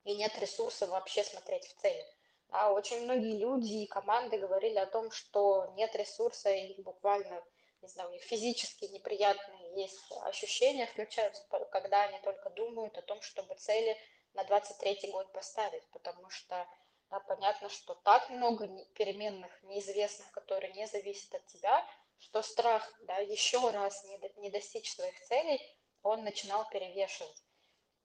и 0.04 0.16
нет 0.16 0.36
ресурса 0.38 0.86
вообще 0.86 1.24
смотреть 1.24 1.66
в 1.66 1.80
цели. 1.80 2.04
Да, 2.48 2.72
очень 2.72 3.04
многие 3.04 3.38
люди 3.38 3.84
и 3.84 3.86
команды 3.86 4.38
говорили 4.38 4.78
о 4.78 4.86
том, 4.86 5.10
что 5.12 5.72
нет 5.76 5.94
ресурса, 5.94 6.50
и 6.50 6.80
буквально, 6.82 7.42
не 7.80 7.88
знаю, 7.88 8.08
у 8.10 8.12
них 8.12 8.22
физически 8.22 8.86
неприятные 8.86 9.59
есть 9.74 10.12
ощущения, 10.22 10.86
включаются, 10.86 11.42
когда 11.70 12.02
они 12.02 12.18
только 12.20 12.50
думают 12.50 12.96
о 12.98 13.02
том, 13.02 13.20
чтобы 13.22 13.54
цели 13.54 13.96
на 14.34 14.44
23 14.44 15.10
год 15.10 15.32
поставить, 15.32 15.88
потому 15.90 16.28
что 16.30 16.66
да, 17.10 17.18
понятно, 17.20 17.68
что 17.68 17.94
так 17.94 18.30
много 18.30 18.68
переменных, 18.94 19.50
неизвестных, 19.64 20.30
которые 20.30 20.72
не 20.74 20.86
зависят 20.86 21.34
от 21.34 21.46
тебя, 21.46 21.84
что 22.18 22.42
страх 22.42 22.88
да, 23.00 23.16
еще 23.18 23.70
раз 23.70 24.04
не, 24.04 24.20
не 24.36 24.50
достичь 24.50 24.94
своих 24.94 25.18
целей, 25.24 25.60
он 26.02 26.22
начинал 26.22 26.68
перевешивать. 26.70 27.42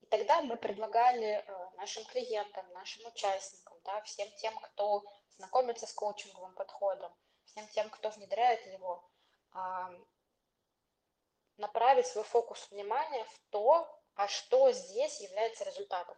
И 0.01 0.07
тогда 0.07 0.41
мы 0.41 0.57
предлагали 0.57 1.43
э, 1.45 1.69
нашим 1.77 2.03
клиентам, 2.05 2.67
нашим 2.73 3.05
участникам, 3.05 3.77
да, 3.83 4.01
всем 4.01 4.27
тем, 4.37 4.55
кто 4.57 5.03
знакомится 5.37 5.85
с 5.85 5.93
коучинговым 5.93 6.55
подходом, 6.55 7.13
всем 7.45 7.67
тем, 7.69 7.89
кто 7.89 8.09
внедряет 8.09 8.65
его, 8.67 9.07
направить 11.57 12.07
свой 12.07 12.23
фокус 12.23 12.69
внимания 12.69 13.23
в 13.25 13.39
то, 13.49 13.87
а 14.15 14.27
что 14.27 14.71
здесь 14.71 15.21
является 15.21 15.63
результатом. 15.63 16.17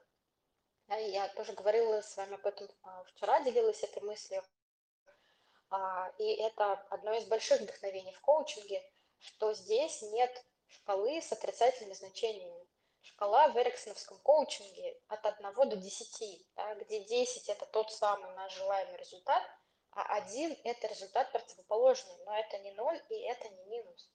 Я 0.90 1.28
тоже 1.30 1.54
говорила 1.54 2.02
с 2.02 2.16
вами 2.16 2.36
об 2.36 2.46
этом 2.46 2.70
а, 2.84 3.04
вчера, 3.04 3.42
делилась 3.42 3.84
этой 3.84 4.02
мыслью. 4.04 4.42
А, 5.70 6.14
и 6.18 6.36
это 6.36 6.74
одно 6.90 7.14
из 7.14 7.26
больших 7.26 7.60
вдохновений 7.60 8.14
в 8.14 8.22
коучинге, 8.22 8.82
что 9.20 9.54
здесь 9.54 10.02
нет 10.02 10.46
шкалы 10.68 11.22
с 11.22 11.32
отрицательными 11.32 11.94
значениями. 11.94 12.68
Шкала 13.02 13.50
в 13.50 13.58
эриксоновском 13.58 14.18
коучинге 14.20 15.00
от 15.08 15.26
1 15.26 15.70
до 15.70 15.76
10, 15.76 16.46
да, 16.56 16.76
где 16.76 17.04
10– 17.04 17.50
это 17.50 17.66
тот 17.66 17.92
самый 17.92 18.34
наш 18.36 18.54
желаемый 18.54 18.98
результат, 18.98 19.44
а 19.92 20.16
1– 20.18 20.58
это 20.64 20.88
результат 20.88 21.32
противоположный, 21.32 22.16
но 22.26 22.38
это 22.38 22.58
не 22.60 22.72
0 22.72 23.02
и 23.10 23.16
это 23.22 23.50
не 23.50 23.66
минус. 23.66 24.10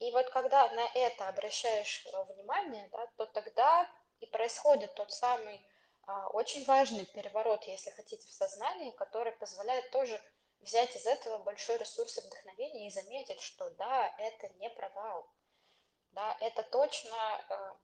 И 0.00 0.10
вот 0.12 0.30
когда 0.30 0.68
на 0.70 0.86
это 0.94 1.28
обращаешь 1.28 2.06
э, 2.06 2.24
внимание, 2.32 2.88
да, 2.90 3.06
то 3.16 3.26
тогда 3.26 3.88
и 4.20 4.26
происходит 4.26 4.94
тот 4.94 5.12
самый 5.12 5.60
а, 6.06 6.28
очень 6.28 6.64
важный 6.64 7.04
переворот, 7.04 7.64
если 7.64 7.90
хотите, 7.90 8.26
в 8.26 8.32
сознании, 8.32 8.90
который 8.92 9.32
позволяет 9.32 9.90
тоже 9.90 10.20
взять 10.60 10.96
из 10.96 11.06
этого 11.06 11.38
большой 11.38 11.76
ресурс 11.76 12.16
и 12.18 12.20
вдохновения 12.22 12.86
и 12.86 12.90
заметить, 12.90 13.40
что 13.40 13.70
да, 13.70 14.14
это 14.18 14.48
не 14.58 14.70
провал. 14.70 15.30
Да, 16.12 16.36
это 16.40 16.64
точно 16.64 17.16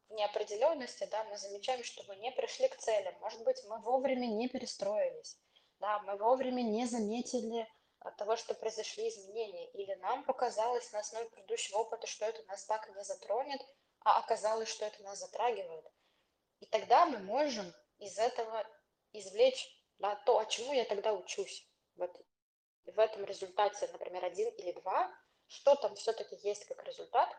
в 0.08 0.12
неопределенности, 0.14 1.04
да, 1.04 1.22
мы 1.24 1.36
замечаем, 1.36 1.84
что 1.84 2.02
мы 2.08 2.16
не 2.16 2.32
пришли 2.32 2.66
к 2.68 2.76
целям. 2.76 3.14
Может 3.20 3.44
быть, 3.44 3.62
мы 3.68 3.78
вовремя 3.82 4.26
не 4.26 4.48
перестроились, 4.48 5.38
да, 5.78 6.00
мы 6.00 6.16
вовремя 6.16 6.62
не 6.62 6.86
заметили 6.86 7.68
того, 8.12 8.36
что 8.36 8.54
произошли 8.54 9.08
изменения, 9.08 9.70
или 9.72 9.94
нам 9.94 10.24
показалось 10.24 10.92
на 10.92 11.00
основе 11.00 11.28
предыдущего 11.30 11.78
опыта, 11.78 12.06
что 12.06 12.24
это 12.24 12.42
нас 12.44 12.64
так 12.64 12.88
не 12.94 13.04
затронет, 13.04 13.60
а 14.00 14.18
оказалось, 14.18 14.68
что 14.68 14.84
это 14.84 15.02
нас 15.02 15.18
затрагивает. 15.18 15.84
И 16.60 16.66
тогда 16.66 17.06
мы 17.06 17.18
можем 17.18 17.72
из 17.98 18.18
этого 18.18 18.66
извлечь 19.12 19.72
да, 19.98 20.14
то, 20.26 20.38
а 20.38 20.46
чему 20.46 20.72
я 20.72 20.84
тогда 20.84 21.12
учусь. 21.12 21.66
Вот 21.96 22.14
в 22.84 22.98
этом 22.98 23.24
результате, 23.24 23.88
например, 23.88 24.24
один 24.24 24.48
или 24.54 24.72
два, 24.72 25.12
что 25.46 25.74
там 25.74 25.94
все-таки 25.94 26.36
есть 26.42 26.66
как 26.66 26.84
результат, 26.84 27.34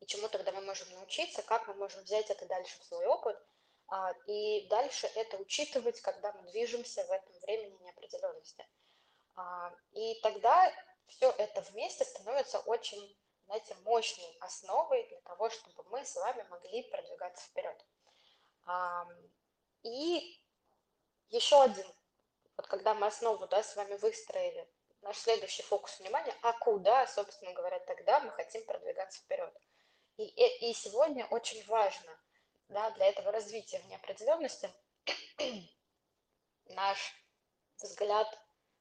и 0.00 0.06
чему 0.06 0.28
тогда 0.28 0.52
мы 0.52 0.60
можем 0.62 0.90
научиться, 0.92 1.42
как 1.42 1.66
мы 1.68 1.74
можем 1.74 2.02
взять 2.02 2.30
это 2.30 2.46
дальше 2.46 2.78
в 2.80 2.84
свой 2.84 3.06
опыт, 3.06 3.38
а, 3.88 4.12
и 4.26 4.66
дальше 4.68 5.06
это 5.14 5.38
учитывать, 5.38 6.00
когда 6.00 6.32
мы 6.32 6.50
движемся 6.50 7.04
в 7.04 7.10
этом 7.10 7.32
времени 7.40 7.76
неопределенности. 7.82 8.66
А, 9.38 9.72
и 9.92 10.20
тогда 10.20 10.72
все 11.06 11.30
это 11.30 11.60
вместе 11.70 12.04
становится 12.04 12.58
очень, 12.60 13.16
знаете, 13.46 13.74
мощной 13.84 14.36
основой 14.40 15.06
для 15.08 15.20
того, 15.20 15.48
чтобы 15.48 15.84
мы 15.90 16.04
с 16.04 16.16
вами 16.16 16.44
могли 16.50 16.82
продвигаться 16.90 17.46
вперед. 17.46 17.86
И 19.84 20.42
еще 21.28 21.62
один, 21.62 21.86
вот 22.56 22.66
когда 22.66 22.94
мы 22.94 23.06
основу 23.06 23.46
да, 23.46 23.62
с 23.62 23.76
вами 23.76 23.94
выстроили, 23.96 24.68
наш 25.02 25.16
следующий 25.16 25.62
фокус 25.62 26.00
внимания, 26.00 26.34
а 26.42 26.52
куда, 26.54 27.06
собственно 27.06 27.52
говоря, 27.52 27.78
тогда 27.78 28.18
мы 28.18 28.32
хотим 28.32 28.64
продвигаться 28.66 29.20
вперед. 29.20 29.56
И, 30.16 30.24
и, 30.24 30.70
и 30.70 30.74
сегодня 30.74 31.24
очень 31.26 31.64
важно 31.66 32.18
да, 32.68 32.90
для 32.90 33.06
этого 33.06 33.30
развития 33.30 33.78
в 33.78 33.86
неопределенности 33.86 34.68
наш 36.66 37.14
взгляд 37.78 38.26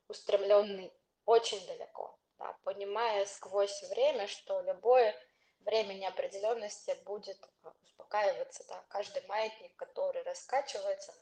устремленный 0.08 0.94
очень 1.26 1.66
далеко, 1.68 2.18
да, 2.40 2.56
понимая 2.64 3.26
сквозь 3.26 3.84
время, 3.84 4.28
что 4.28 4.62
любое 4.62 5.16
время 5.60 5.94
неопределенности 5.94 6.98
будет 7.06 7.38
а, 7.64 7.74
успокаиваться. 7.84 8.64
Да. 8.68 8.84
Каждый 8.90 9.26
маятник, 9.28 9.76
который 9.76 10.24
раскачивается, 10.24 11.14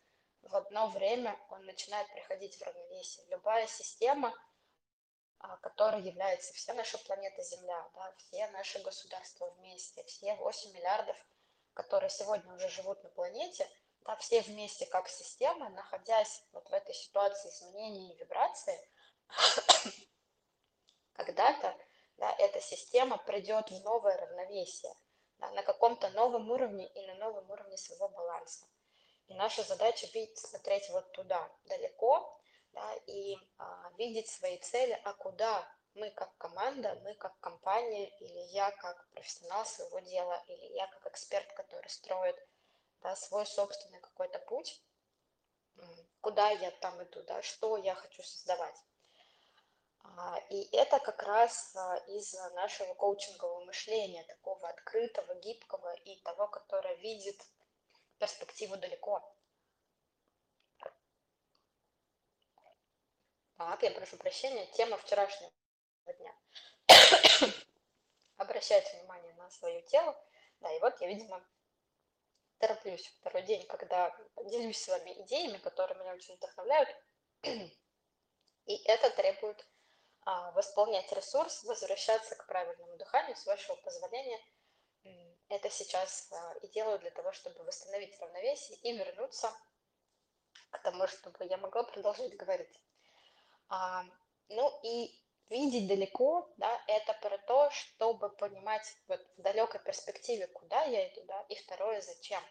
в 0.44 0.56
одно 0.56 0.88
время 0.90 1.38
он 1.50 1.66
начинает 1.66 2.08
приходить 2.12 2.56
в 2.56 2.62
равновесие. 2.62 3.26
Любая 3.30 3.68
система, 3.68 4.34
а, 5.40 5.58
которая 5.58 6.02
является 6.02 6.54
вся 6.54 6.74
наша 6.74 6.98
планета 7.00 7.42
Земля, 7.42 7.90
да, 7.96 8.14
все 8.18 8.48
наши 8.50 8.80
государства 8.80 9.50
вместе, 9.58 10.04
все 10.04 10.36
8 10.36 10.72
миллиардов, 10.74 11.18
которые 11.74 12.10
сегодня 12.10 12.54
уже 12.54 12.70
живут 12.70 13.04
на 13.04 13.10
планете, 13.10 13.68
да, 14.06 14.16
все 14.18 14.42
вместе 14.42 14.86
как 14.86 15.10
система, 15.10 15.70
находясь 15.70 16.44
вот 16.52 16.70
в 16.70 16.74
этой 16.74 16.94
ситуации 16.94 17.50
изменений 17.50 18.14
и 18.14 18.18
вибрации, 18.18 18.80
когда-то 21.14 21.76
да, 22.18 22.34
эта 22.38 22.62
система 22.62 23.18
придет 23.18 23.70
в 23.72 23.84
новое 23.84 24.18
равновесие, 24.18 24.96
да, 25.40 25.50
на 25.52 25.64
каком-то 25.64 26.10
новом 26.12 26.50
уровне 26.52 26.88
и 26.88 27.02
на 27.08 27.16
новом 27.16 27.50
уровне 27.50 27.78
своего 27.78 28.08
баланса. 28.10 28.66
И 29.28 29.34
наша 29.34 29.64
задача 29.64 30.08
видеть, 30.14 30.38
смотреть 30.38 30.88
вот 30.92 31.12
туда, 31.12 31.50
далеко, 31.66 32.40
да, 32.74 32.94
и 33.08 33.38
а, 33.58 33.92
видеть 33.98 34.30
свои 34.30 34.58
цели, 34.60 35.00
а 35.04 35.14
куда 35.14 35.68
мы 35.96 36.12
как 36.12 36.38
команда, 36.38 37.00
мы 37.04 37.16
как 37.16 37.38
компания, 37.40 38.10
или 38.20 38.40
я 38.52 38.70
как 38.72 39.10
профессионал 39.12 39.66
своего 39.66 40.00
дела, 40.00 40.44
или 40.48 40.74
я 40.74 40.88
как 40.88 41.08
эксперт, 41.08 41.52
который 41.54 41.90
строит 41.90 42.38
свой 43.16 43.46
собственный 43.46 44.00
какой-то 44.00 44.40
путь, 44.40 44.82
куда 46.22 46.50
я 46.50 46.72
там 46.72 47.04
иду, 47.04 47.22
да, 47.24 47.42
что 47.42 47.78
я 47.78 47.94
хочу 47.96 48.24
создавать. 48.24 48.76
А, 50.18 50.40
и 50.50 50.62
это 50.76 51.00
как 51.00 51.22
раз 51.24 51.76
а, 51.76 51.98
из 52.08 52.34
нашего 52.54 52.94
коучингового 52.94 53.66
мышления, 53.66 54.24
такого 54.24 54.70
открытого, 54.70 55.36
гибкого 55.36 55.94
и 55.94 56.22
того, 56.22 56.48
которое 56.48 56.96
видит 56.96 57.42
перспективу 58.18 58.78
далеко. 58.78 59.36
Так, 63.58 63.84
я 63.84 63.92
прошу 63.92 64.18
прощения, 64.18 64.66
тема 64.74 64.98
вчерашнего 64.98 65.52
дня. 66.06 66.36
Обращать 68.38 68.94
внимание 68.94 69.34
на 69.36 69.50
свое 69.50 69.82
тело. 69.84 70.16
Да, 70.60 70.72
и 70.74 70.80
вот 70.80 71.00
я, 71.02 71.08
видимо, 71.08 71.46
тороплюсь 72.60 73.08
второй 73.20 73.44
день, 73.44 73.66
когда 73.68 74.16
делюсь 74.46 74.82
с 74.82 74.88
вами 74.88 75.12
идеями, 75.24 75.58
которые 75.58 76.00
меня 76.00 76.14
очень 76.14 76.36
вдохновляют. 76.36 76.90
И 78.66 78.84
это 78.86 79.10
требует 79.12 79.68
а, 80.26 80.52
восполнять 80.52 81.12
ресурс, 81.12 81.64
возвращаться 81.64 82.36
к 82.36 82.48
правильному 82.48 82.98
дыханию, 82.98 83.36
с 83.36 83.46
вашего 83.46 83.76
позволения. 83.76 84.40
Это 85.50 85.70
сейчас 85.70 86.32
а, 86.32 86.56
и 86.64 86.68
делаю 86.70 86.98
для 87.00 87.12
того, 87.12 87.32
чтобы 87.32 87.64
восстановить 87.64 88.20
равновесие 88.20 88.78
и 88.80 88.98
вернуться 88.98 89.56
к 90.72 90.80
тому, 90.80 91.06
чтобы 91.08 91.46
я 91.46 91.58
могла 91.58 91.84
продолжать 91.84 92.36
говорить. 92.38 92.82
А, 93.70 94.04
ну 94.50 94.80
и 94.84 95.22
видеть 95.50 95.88
далеко, 95.88 96.52
да, 96.58 96.82
это 96.88 97.14
про 97.14 97.38
то, 97.38 97.70
чтобы 97.72 98.30
понимать 98.30 98.86
вот 99.08 99.22
в 99.38 99.42
далекой 99.42 99.80
перспективе, 99.82 100.48
куда 100.48 100.84
я 100.86 101.08
иду, 101.10 101.24
да, 101.26 101.42
и 101.50 101.56
второе, 101.56 102.02
зачем. 102.02 102.42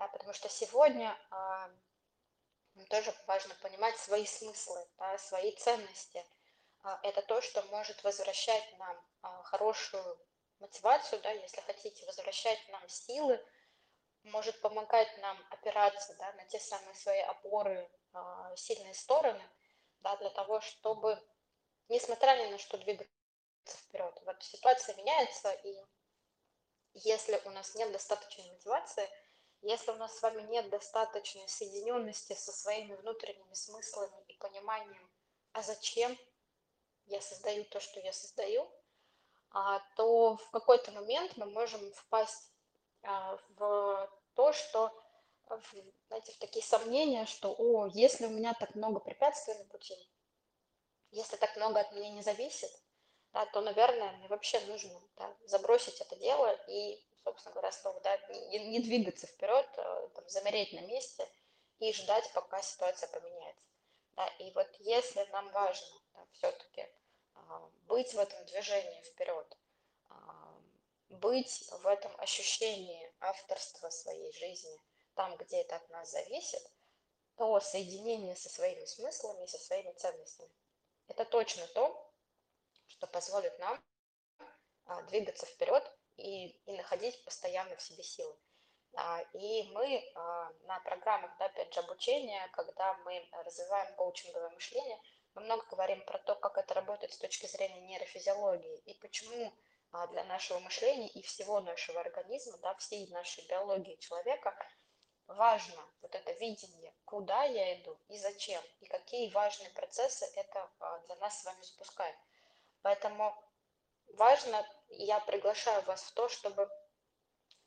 Да, 0.00 0.08
потому 0.08 0.32
что 0.32 0.48
сегодня 0.48 1.16
а, 1.30 1.70
тоже 2.88 3.14
важно 3.28 3.54
понимать 3.62 3.96
свои 3.98 4.26
смыслы, 4.26 4.84
да, 4.98 5.16
свои 5.18 5.54
ценности– 5.54 6.26
а, 6.82 6.98
это 7.02 7.22
то, 7.22 7.40
что 7.40 7.62
может 7.64 8.02
возвращать 8.04 8.78
нам 8.78 8.96
а, 9.22 9.42
хорошую 9.42 10.18
мотивацию, 10.58 11.20
да, 11.22 11.30
если 11.30 11.60
хотите, 11.62 12.06
возвращать 12.06 12.58
нам 12.68 12.86
силы, 12.88 13.44
может 14.22 14.60
помогать 14.60 15.16
нам 15.18 15.38
опираться 15.50 16.14
да, 16.14 16.32
на 16.32 16.44
те 16.46 16.58
самые 16.60 16.94
свои 16.94 17.20
опоры, 17.20 17.90
сильные 18.56 18.92
стороны, 18.92 19.42
да, 20.00 20.14
для 20.16 20.28
того, 20.30 20.60
чтобы, 20.60 21.18
несмотря 21.88 22.36
ни 22.36 22.50
на 22.50 22.58
что, 22.58 22.76
двигаться 22.76 23.08
вперед. 23.64 24.20
Вот 24.26 24.42
ситуация 24.42 24.94
меняется, 24.96 25.52
и 25.52 25.74
если 26.92 27.40
у 27.46 27.50
нас 27.50 27.74
нет 27.76 27.92
достаточной 27.92 28.50
мотивации, 28.50 29.08
если 29.62 29.90
у 29.90 29.96
нас 29.96 30.16
с 30.16 30.22
вами 30.22 30.42
нет 30.42 30.70
достаточной 30.70 31.48
соединенности 31.48 32.34
со 32.34 32.52
своими 32.52 32.94
внутренними 32.94 33.52
смыслами 33.52 34.24
и 34.28 34.34
пониманием, 34.34 35.10
а 35.52 35.62
зачем 35.62 36.16
я 37.06 37.20
создаю 37.20 37.64
то, 37.64 37.80
что 37.80 38.00
я 38.00 38.12
создаю, 38.12 38.70
а, 39.50 39.80
то 39.96 40.36
в 40.36 40.50
какой-то 40.50 40.92
момент 40.92 41.36
мы 41.36 41.46
можем 41.46 41.92
впасть 41.92 42.50
а, 43.02 43.38
в 43.56 44.10
то, 44.34 44.52
что, 44.52 44.90
знаете, 46.08 46.32
в 46.32 46.38
такие 46.38 46.64
сомнения, 46.64 47.26
что, 47.26 47.54
о, 47.58 47.86
если 47.88 48.26
у 48.26 48.30
меня 48.30 48.54
так 48.54 48.74
много 48.74 49.00
препятствий 49.00 49.54
на 49.54 49.64
пути, 49.64 49.96
если 51.10 51.36
так 51.36 51.56
много 51.56 51.80
от 51.80 51.92
меня 51.92 52.10
не 52.10 52.22
зависит, 52.22 52.70
да, 53.32 53.46
то, 53.46 53.60
наверное, 53.60 54.12
мне 54.12 54.28
вообще 54.28 54.60
нужно 54.66 55.00
да, 55.16 55.36
забросить 55.44 56.00
это 56.00 56.16
дело 56.16 56.58
и, 56.68 57.02
собственно 57.24 57.54
говоря, 57.54 57.72
снова 57.72 58.00
да, 58.00 58.16
не, 58.28 58.58
не 58.70 58.80
двигаться 58.80 59.26
вперед, 59.26 59.68
а, 59.76 60.08
там, 60.08 60.28
замереть 60.28 60.72
на 60.72 60.80
месте 60.80 61.28
и 61.78 61.92
ждать, 61.92 62.30
пока 62.32 62.62
ситуация 62.62 63.08
поменяется. 63.08 63.62
Да, 64.16 64.26
и 64.38 64.50
вот 64.52 64.68
если 64.80 65.24
нам 65.32 65.50
важно 65.52 65.88
да, 66.14 66.26
все-таки 66.32 66.86
быть 67.86 68.12
в 68.12 68.18
этом 68.18 68.44
движении 68.46 69.02
вперед, 69.02 69.56
быть 71.08 71.68
в 71.70 71.86
этом 71.86 72.12
ощущении 72.20 73.12
авторства 73.20 73.90
своей 73.90 74.32
жизни, 74.32 74.78
там, 75.14 75.36
где 75.36 75.62
это 75.62 75.76
от 75.76 75.88
нас 75.90 76.10
зависит, 76.10 76.62
то 77.36 77.58
соединение 77.60 78.36
со 78.36 78.48
своими 78.48 78.84
смыслами, 78.84 79.46
со 79.46 79.58
своими 79.58 79.92
ценностями. 79.92 80.50
Это 81.08 81.24
точно 81.24 81.66
то, 81.68 82.12
что 82.86 83.06
позволит 83.06 83.58
нам 83.58 83.82
а, 84.86 85.02
двигаться 85.02 85.46
вперед 85.46 85.90
находить 87.10 87.24
постоянно 87.24 87.76
в 87.76 87.82
себе 87.82 88.02
силы. 88.02 88.34
А, 88.96 89.20
и 89.34 89.62
мы 89.72 90.12
а, 90.14 90.50
на 90.64 90.80
программах, 90.80 91.30
да, 91.38 91.46
опять 91.46 91.72
же, 91.72 91.80
обучения, 91.80 92.48
когда 92.52 92.94
мы 93.04 93.28
развиваем 93.44 93.94
коучинговое 93.96 94.50
мышление, 94.50 94.98
мы 95.34 95.42
много 95.42 95.64
говорим 95.70 96.04
про 96.04 96.18
то, 96.18 96.34
как 96.34 96.58
это 96.58 96.74
работает 96.74 97.12
с 97.12 97.18
точки 97.18 97.46
зрения 97.46 97.80
нейрофизиологии 97.82 98.78
и 98.86 98.94
почему 98.94 99.52
а, 99.92 100.06
для 100.08 100.24
нашего 100.24 100.58
мышления 100.58 101.08
и 101.08 101.22
всего 101.22 101.60
нашего 101.60 102.00
организма, 102.00 102.58
да, 102.58 102.74
всей 102.74 103.08
нашей 103.10 103.46
биологии 103.46 103.96
человека 103.96 104.56
важно 105.28 105.82
вот 106.02 106.12
это 106.12 106.32
видение, 106.32 106.92
куда 107.04 107.44
я 107.44 107.80
иду 107.80 107.96
и 108.08 108.18
зачем, 108.18 108.62
и 108.80 108.86
какие 108.86 109.30
важные 109.30 109.70
процессы 109.70 110.26
это 110.34 110.68
для 111.06 111.14
нас 111.16 111.40
с 111.40 111.44
вами 111.44 111.62
запускает. 111.62 112.16
Поэтому 112.82 113.32
важно, 114.14 114.66
я 114.88 115.20
приглашаю 115.20 115.82
вас 115.84 116.02
в 116.02 116.12
то, 116.14 116.28
чтобы 116.28 116.68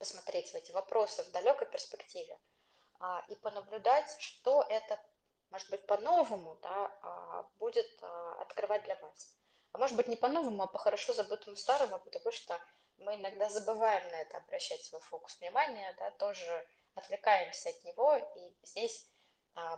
посмотреть 0.03 0.51
в 0.51 0.55
эти 0.55 0.73
вопросы 0.73 1.23
в 1.23 1.31
далекой 1.31 1.65
перспективе 1.65 2.37
а, 2.99 3.23
и 3.29 3.35
понаблюдать, 3.35 4.13
что 4.19 4.65
это 4.69 4.99
может 5.49 5.69
быть, 5.69 5.85
по-новому 5.85 6.55
да, 6.61 6.91
а, 7.01 7.43
будет 7.57 7.87
а, 8.01 8.41
открывать 8.41 8.83
для 8.83 8.95
вас. 8.95 9.37
А 9.71 9.77
может 9.77 9.95
быть, 9.95 10.07
не 10.07 10.17
по-новому, 10.17 10.63
а 10.63 10.67
по 10.67 10.77
хорошо 10.77 11.13
забытому 11.13 11.55
старому, 11.55 11.99
потому 11.99 12.31
что 12.33 12.59
мы 12.97 13.15
иногда 13.15 13.47
забываем 13.49 14.05
на 14.09 14.15
это 14.15 14.37
обращать 14.37 14.83
свой 14.83 14.99
фокус 15.01 15.39
внимания, 15.39 15.95
да, 15.99 16.11
тоже 16.11 16.67
отвлекаемся 16.95 17.69
от 17.69 17.81
него, 17.85 18.17
и 18.17 18.55
здесь 18.63 19.07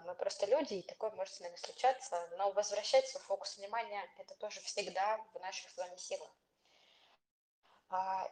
мы 0.05 0.15
просто 0.15 0.47
люди, 0.47 0.75
и 0.75 0.87
такое 0.87 1.11
может 1.11 1.35
с 1.35 1.39
нами 1.41 1.55
случаться, 1.57 2.29
но 2.37 2.51
возвращать 2.51 3.07
свой 3.09 3.21
фокус 3.23 3.57
внимания– 3.57 4.09
это 4.17 4.33
тоже 4.35 4.61
всегда 4.61 5.17
в 5.33 5.39
наших 5.39 5.69
с 5.69 5.77
вами 5.77 5.97
силах. 5.97 6.31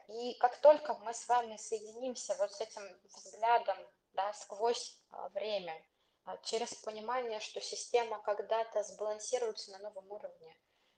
И 0.08 0.34
как 0.40 0.58
только 0.62 0.96
мы 0.96 1.14
с 1.14 1.28
вами 1.28 1.58
соединимся 1.58 2.36
вот 2.36 2.52
с 2.52 2.62
этим 2.62 2.82
взглядом 3.04 3.78
да, 4.14 4.32
сквозь 4.34 4.98
а, 5.10 5.30
время, 5.30 5.84
а, 6.26 6.38
через 6.38 6.74
понимание, 6.76 7.40
что 7.40 7.62
система 7.62 8.22
когда-то 8.22 8.84
сбалансируется 8.84 9.72
на 9.72 9.80
новом 9.80 10.12
уровне, 10.12 10.58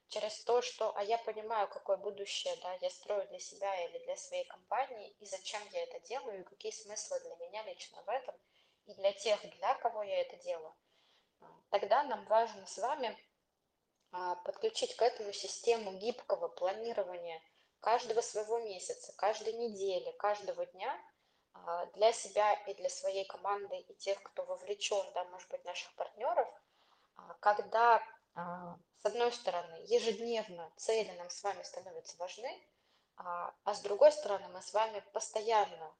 через 0.10 0.44
то, 0.44 0.62
что, 0.62 0.96
а 0.96 1.04
я 1.04 1.18
понимаю, 1.18 1.68
какое 1.68 1.98
будущее, 1.98 2.56
да, 2.62 2.74
я 2.82 2.90
строю 2.90 3.28
для 3.28 3.40
себя 3.40 3.86
или 3.86 4.00
для 4.06 4.16
своей 4.18 4.46
компании, 4.46 5.12
и 5.20 5.26
зачем 5.26 5.62
я 5.72 5.84
это 5.84 6.00
делаю, 6.02 6.42
и 6.42 6.44
какие 6.44 6.72
смыслы 6.72 7.20
для 7.22 7.36
меня 7.48 7.64
лично 7.64 8.02
в 8.04 8.10
этом, 8.10 8.36
и 8.86 8.94
для 8.94 9.14
тех, 9.14 9.42
для 9.58 9.76
кого 9.76 10.04
я 10.04 10.22
это 10.22 10.38
делаю, 10.38 10.76
а, 11.40 11.46
тогда 11.72 12.04
нам 12.04 12.26
важно 12.26 12.66
с 12.68 12.78
вами 12.78 13.18
а, 14.12 14.36
подключить 14.36 14.96
к 14.96 15.02
этому 15.02 15.32
систему 15.34 15.94
гибкого 15.94 16.50
планирования 16.50 17.42
каждого 17.82 18.22
своего 18.22 18.60
месяца, 18.60 19.14
каждой 19.18 19.54
недели, 19.54 20.12
каждого 20.18 20.66
дня 20.66 20.98
а, 21.54 21.86
для 21.88 22.12
себя 22.14 22.54
и 22.68 22.74
для 22.74 22.90
своей 22.90 23.26
команды 23.26 23.78
и 23.78 23.94
тех, 23.96 24.22
кто 24.24 24.44
вовлечен, 24.44 25.06
да, 25.14 25.24
может 25.26 25.50
быть, 25.50 25.64
наших 25.66 25.94
партнеров, 25.96 26.48
а, 27.16 27.36
когда, 27.40 28.04
с 28.36 29.06
одной 29.06 29.32
стороны, 29.32 29.76
ежедневно 29.86 30.72
цели 30.76 31.12
нам 31.14 31.30
с 31.30 31.42
вами 31.44 31.64
становятся 31.64 32.18
важны, 32.18 32.68
а 33.18 33.54
с 33.66 33.80
другой 33.80 34.12
стороны, 34.12 34.46
мы 34.50 34.62
с 34.62 34.74
вами 34.74 35.02
постоянно 35.14 35.96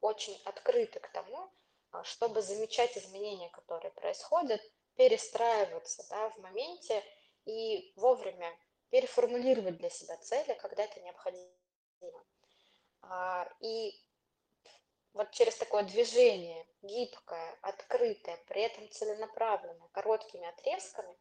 очень 0.00 0.36
открыты 0.44 0.98
к 0.98 1.08
тому, 1.12 1.52
чтобы 2.02 2.42
замечать 2.42 2.96
изменения, 2.98 3.48
которые 3.50 3.92
происходят, 3.92 4.60
перестраиваться 4.96 6.06
да, 6.08 6.30
в 6.30 6.38
моменте 6.38 7.02
и 7.44 7.92
вовремя 7.96 8.54
переформулировать 8.90 9.78
для 9.78 9.90
себя 9.90 10.16
цели, 10.18 10.54
когда 10.54 10.84
это 10.84 11.00
необходимо. 11.00 11.50
А, 13.02 13.48
и 13.60 13.92
вот 15.12 15.30
через 15.32 15.56
такое 15.56 15.82
движение, 15.84 16.66
гибкое, 16.82 17.58
открытое, 17.62 18.36
при 18.46 18.62
этом 18.62 18.88
целенаправленное, 18.90 19.88
короткими 19.88 20.46
отрезками, 20.46 21.16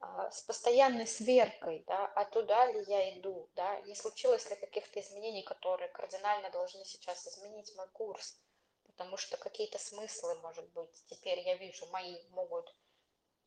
а, 0.00 0.30
с 0.30 0.42
постоянной 0.42 1.06
сверкой, 1.06 1.82
да, 1.86 2.06
а 2.14 2.24
туда 2.24 2.70
ли 2.70 2.84
я 2.86 3.18
иду, 3.18 3.50
да, 3.56 3.80
не 3.82 3.94
случилось 3.94 4.48
ли 4.48 4.56
каких-то 4.56 5.00
изменений, 5.00 5.42
которые 5.42 5.88
кардинально 5.88 6.50
должны 6.50 6.84
сейчас 6.84 7.26
изменить 7.26 7.74
мой 7.76 7.88
курс, 7.88 8.40
потому 8.86 9.16
что 9.16 9.36
какие-то 9.36 9.78
смыслы, 9.78 10.36
может 10.36 10.68
быть, 10.72 11.04
теперь 11.06 11.40
я 11.40 11.56
вижу, 11.56 11.86
мои 11.86 12.16
могут 12.30 12.72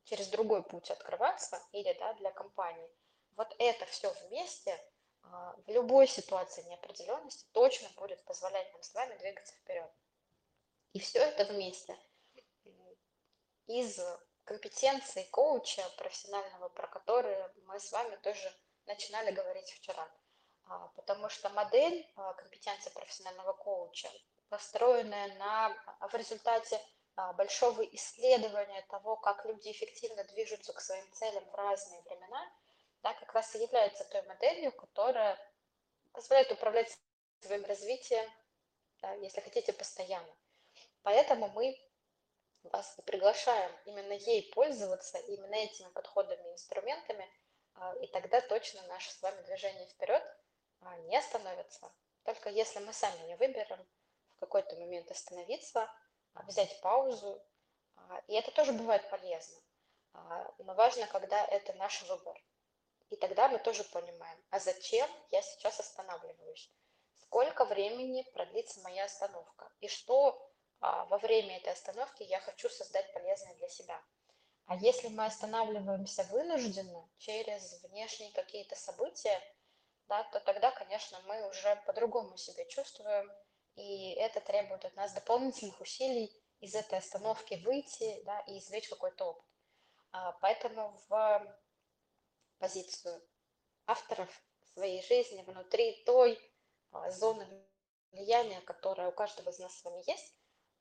через 0.03 0.27
другой 0.27 0.63
путь 0.63 0.91
открываться 0.91 1.61
или 1.71 1.93
да, 1.93 2.13
для 2.15 2.31
компании. 2.31 2.89
Вот 3.35 3.53
это 3.59 3.85
все 3.85 4.13
вместе 4.27 4.79
а, 5.23 5.55
в 5.65 5.69
любой 5.69 6.07
ситуации 6.07 6.63
неопределенности 6.63 7.45
точно 7.53 7.89
будет 7.97 8.23
позволять 8.25 8.71
нам 8.73 8.83
с 8.83 8.93
вами 8.93 9.17
двигаться 9.17 9.53
вперед. 9.55 9.89
И 10.93 10.99
все 10.99 11.19
это 11.19 11.45
вместе 11.45 11.97
из 13.67 13.99
компетенции 14.43 15.23
коуча 15.31 15.83
профессионального, 15.97 16.69
про 16.69 16.87
которые 16.87 17.53
мы 17.65 17.79
с 17.79 17.91
вами 17.91 18.15
тоже 18.17 18.51
начинали 18.85 19.31
говорить 19.31 19.71
вчера. 19.71 20.07
А, 20.65 20.87
потому 20.95 21.29
что 21.29 21.49
модель 21.49 22.05
а, 22.15 22.33
компетенции 22.33 22.89
профессионального 22.89 23.53
коуча, 23.53 24.09
построенная 24.49 25.33
на, 25.35 25.69
в 26.09 26.13
результате 26.15 26.81
большого 27.35 27.83
исследования 27.83 28.81
того, 28.89 29.15
как 29.15 29.45
люди 29.45 29.69
эффективно 29.71 30.23
движутся 30.25 30.73
к 30.73 30.81
своим 30.81 31.09
целям 31.11 31.43
в 31.45 31.55
разные 31.55 32.01
времена, 32.01 32.51
да, 33.03 33.13
как 33.13 33.33
раз 33.33 33.55
и 33.55 33.59
является 33.59 34.03
той 34.05 34.21
моделью, 34.23 34.71
которая 34.71 35.37
позволяет 36.11 36.51
управлять 36.51 36.95
своим 37.41 37.65
развитием, 37.65 38.29
да, 39.01 39.13
если 39.13 39.41
хотите, 39.41 39.73
постоянно. 39.73 40.35
Поэтому 41.01 41.49
мы 41.49 41.75
вас 42.63 42.95
приглашаем 43.05 43.71
именно 43.85 44.13
ей 44.13 44.51
пользоваться, 44.51 45.17
именно 45.19 45.55
этими 45.55 45.89
подходами 45.89 46.51
инструментами, 46.51 47.27
а, 47.73 47.95
и 47.95 48.07
тогда 48.07 48.41
точно 48.41 48.83
наше 48.83 49.11
с 49.11 49.21
вами 49.21 49.41
движение 49.43 49.87
вперед 49.87 50.23
а, 50.81 50.97
не 50.97 51.17
остановится. 51.17 51.91
Только 52.23 52.49
если 52.49 52.79
мы 52.79 52.93
сами 52.93 53.27
не 53.27 53.35
выберем 53.35 53.83
в 54.35 54.39
какой-то 54.39 54.75
момент 54.75 55.09
остановиться, 55.09 55.89
взять 56.33 56.79
паузу. 56.81 57.43
А, 57.95 58.21
и 58.27 58.35
это 58.35 58.51
тоже 58.51 58.73
бывает 58.73 59.09
полезно. 59.09 59.59
А, 60.13 60.53
но 60.59 60.73
важно, 60.75 61.07
когда 61.07 61.43
это 61.45 61.73
наш 61.73 62.03
выбор. 62.03 62.39
И 63.11 63.17
тогда 63.17 63.49
мы 63.49 63.59
тоже 63.59 63.83
понимаем, 63.83 64.41
а 64.51 64.59
зачем 64.59 65.07
я 65.31 65.41
сейчас 65.41 65.81
останавливаюсь? 65.81 66.71
Сколько 67.17 67.65
времени 67.65 68.25
продлится 68.33 68.79
моя 68.81 69.03
остановка? 69.03 69.69
И 69.81 69.89
что 69.89 70.49
а, 70.79 71.03
во 71.05 71.17
время 71.17 71.57
этой 71.57 71.73
остановки 71.73 72.23
я 72.23 72.39
хочу 72.39 72.69
создать 72.69 73.11
полезное 73.13 73.53
для 73.55 73.67
себя? 73.67 74.01
А 74.65 74.77
если 74.77 75.09
мы 75.09 75.25
останавливаемся 75.25 76.23
вынужденно 76.31 77.05
через 77.17 77.83
внешние 77.83 78.31
какие-то 78.31 78.77
события, 78.77 79.41
да, 80.07 80.23
то 80.23 80.39
тогда, 80.39 80.71
конечно, 80.71 81.19
мы 81.27 81.49
уже 81.49 81.75
по-другому 81.85 82.37
себя 82.37 82.63
чувствуем, 82.63 83.29
и 83.75 84.11
это 84.13 84.39
требует 84.39 84.85
от 84.85 84.95
нас 84.95 85.11
дополнительных 85.11 85.81
усилий 85.81 86.31
из 86.61 86.75
этой 86.75 86.99
остановки 86.99 87.55
выйти 87.65 88.23
да, 88.23 88.39
и 88.47 88.57
извлечь 88.59 88.87
какой-то 88.87 89.31
опыт. 89.31 89.45
А, 90.13 90.31
поэтому 90.39 90.97
в 91.09 91.61
позицию 92.61 93.19
авторов 93.87 94.29
своей 94.73 95.01
жизни 95.01 95.41
внутри 95.41 96.03
той 96.05 96.39
а, 96.91 97.09
зоны 97.09 97.47
влияния, 98.11 98.61
которая 98.61 99.09
у 99.09 99.11
каждого 99.11 99.49
из 99.49 99.57
нас 99.59 99.75
с 99.75 99.83
вами 99.83 100.03
есть, 100.07 100.33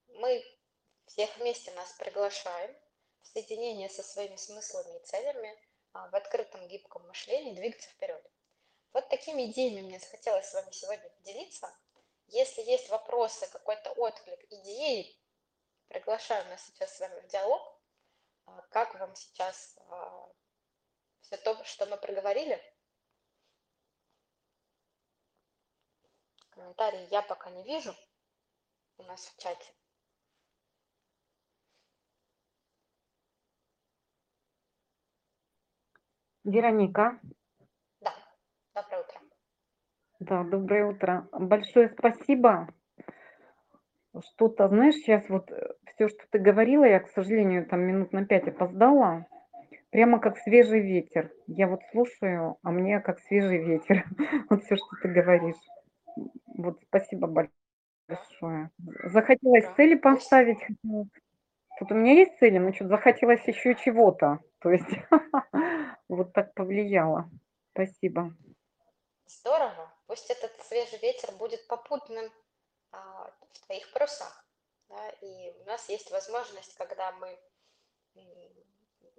мы 0.09 0.45
всех 1.07 1.35
вместе 1.39 1.73
нас 1.73 1.93
приглашаем 1.95 2.77
в 3.23 3.27
соединение 3.29 3.89
со 3.89 4.03
своими 4.03 4.37
смыслами 4.37 4.99
и 4.99 5.07
целями 5.07 5.59
а, 5.93 6.09
в 6.09 6.15
открытом 6.15 6.69
гибком 6.69 7.07
мышлении 7.09 7.55
двигаться 7.55 7.89
вперед. 7.89 8.31
Вот 8.93 9.09
такими 9.09 9.47
идеями 9.47 9.81
мне 9.81 9.99
захотелось 9.99 10.51
с 10.51 10.55
вами 10.55 10.71
сегодня 10.73 11.09
поделиться. 11.09 11.75
Если 12.27 12.63
есть 12.63 12.91
вопросы, 12.91 13.49
какой-то 13.49 13.91
отклик, 13.93 14.45
идеи, 14.53 15.19
приглашаю 15.89 16.47
нас 16.51 16.63
сейчас 16.67 16.95
с 16.95 17.01
вами 17.01 17.21
в 17.21 17.29
диалог. 17.29 17.63
А, 18.45 18.61
как 18.71 18.95
вам 19.01 19.17
сейчас 19.17 19.79
все 21.31 21.37
то, 21.43 21.65
что 21.65 21.87
мы 21.87 21.97
проговорили? 21.97 22.61
Комментарии 26.51 27.07
я 27.11 27.23
пока 27.23 27.51
не 27.51 27.63
вижу 27.63 27.95
у 28.99 29.05
нас 29.05 29.21
в 29.27 29.39
чате. 29.41 29.73
Вероника. 36.43 37.21
Да, 38.01 38.13
доброе 38.75 39.03
утро. 39.03 39.21
Да, 40.19 40.45
доброе 40.45 40.87
утро. 40.87 41.29
Большое 41.33 41.91
спасибо. 41.91 42.75
Что-то, 44.33 44.69
знаешь, 44.69 44.95
сейчас 44.97 45.29
вот 45.29 45.49
э, 45.53 45.75
все, 45.95 46.09
что 46.09 46.27
ты 46.31 46.41
говорила, 46.41 46.85
я, 46.85 46.99
к 46.99 47.09
сожалению, 47.11 47.69
там 47.69 47.83
минут 47.83 48.13
на 48.13 48.27
пять 48.27 48.49
опоздала. 48.49 49.29
Прямо 49.91 50.21
как 50.21 50.39
свежий 50.39 50.81
ветер. 50.81 51.33
Я 51.49 51.67
вот 51.67 51.81
слушаю, 51.91 52.59
а 52.63 52.71
мне 52.71 53.01
как 53.01 53.19
свежий 53.21 53.59
ветер. 53.59 54.05
Вот 54.51 54.65
все, 54.65 54.77
что 54.77 54.87
ты 55.03 55.09
говоришь. 55.09 55.57
Вот 56.47 56.81
спасибо 56.87 57.27
большое. 57.27 58.71
Захотелось 59.05 59.67
цели 59.77 59.97
поставить. 59.97 60.59
Тут 61.79 61.91
у 61.91 61.95
меня 61.95 62.13
есть 62.13 62.39
цели, 62.39 62.59
но 62.59 62.73
что-то 62.73 62.91
захотелось 62.91 63.47
еще 63.49 63.75
чего-то. 63.75 64.39
То 64.61 64.71
есть 64.71 64.87
вот 66.09 66.33
так 66.35 66.55
повлияло. 66.55 67.29
Спасибо. 67.73 68.35
здорово. 69.27 69.93
Пусть 70.07 70.31
этот 70.31 70.53
свежий 70.63 70.99
ветер 71.01 71.33
будет 71.37 71.67
попутным 71.67 72.27
а, 72.93 73.33
в 73.53 73.67
твоих 73.67 73.93
парусах. 73.93 74.45
Да? 74.89 75.09
И 75.23 75.53
у 75.63 75.65
нас 75.65 75.89
есть 75.89 76.11
возможность, 76.11 76.77
когда 76.77 77.13
мы 77.13 77.39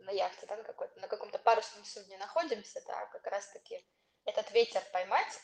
на 0.03 0.11
яхте, 0.11 0.45
да, 0.45 0.55
на, 0.55 0.63
какой-то, 0.63 0.99
на 0.99 1.07
каком-то 1.07 1.39
парусном 1.39 1.85
судне 1.85 2.17
находимся, 2.17 2.81
да, 2.85 3.05
как 3.07 3.25
раз-таки 3.27 3.85
этот 4.25 4.51
ветер 4.51 4.83
поймать, 4.91 5.39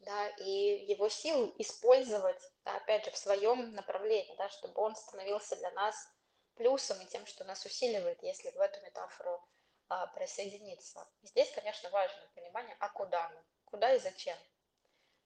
да, 0.00 0.28
и 0.38 0.84
его 0.86 1.08
силу 1.08 1.54
использовать, 1.58 2.42
да, 2.64 2.76
опять 2.76 3.04
же, 3.04 3.10
в 3.10 3.16
своем 3.16 3.72
направлении, 3.74 4.34
да, 4.36 4.48
чтобы 4.48 4.80
он 4.80 4.96
становился 4.96 5.56
для 5.56 5.70
нас 5.72 5.96
плюсом 6.54 7.00
и 7.00 7.06
тем, 7.06 7.26
что 7.26 7.44
нас 7.44 7.64
усиливает, 7.64 8.22
если 8.22 8.50
в 8.50 8.60
эту 8.60 8.80
метафору 8.80 9.42
а, 9.88 10.06
присоединиться. 10.08 11.08
И 11.22 11.28
здесь, 11.28 11.50
конечно, 11.52 11.88
важно 11.90 12.30
понимание, 12.34 12.76
а 12.80 12.88
куда 12.88 13.28
мы, 13.30 13.44
куда 13.64 13.94
и 13.94 13.98
зачем 13.98 14.36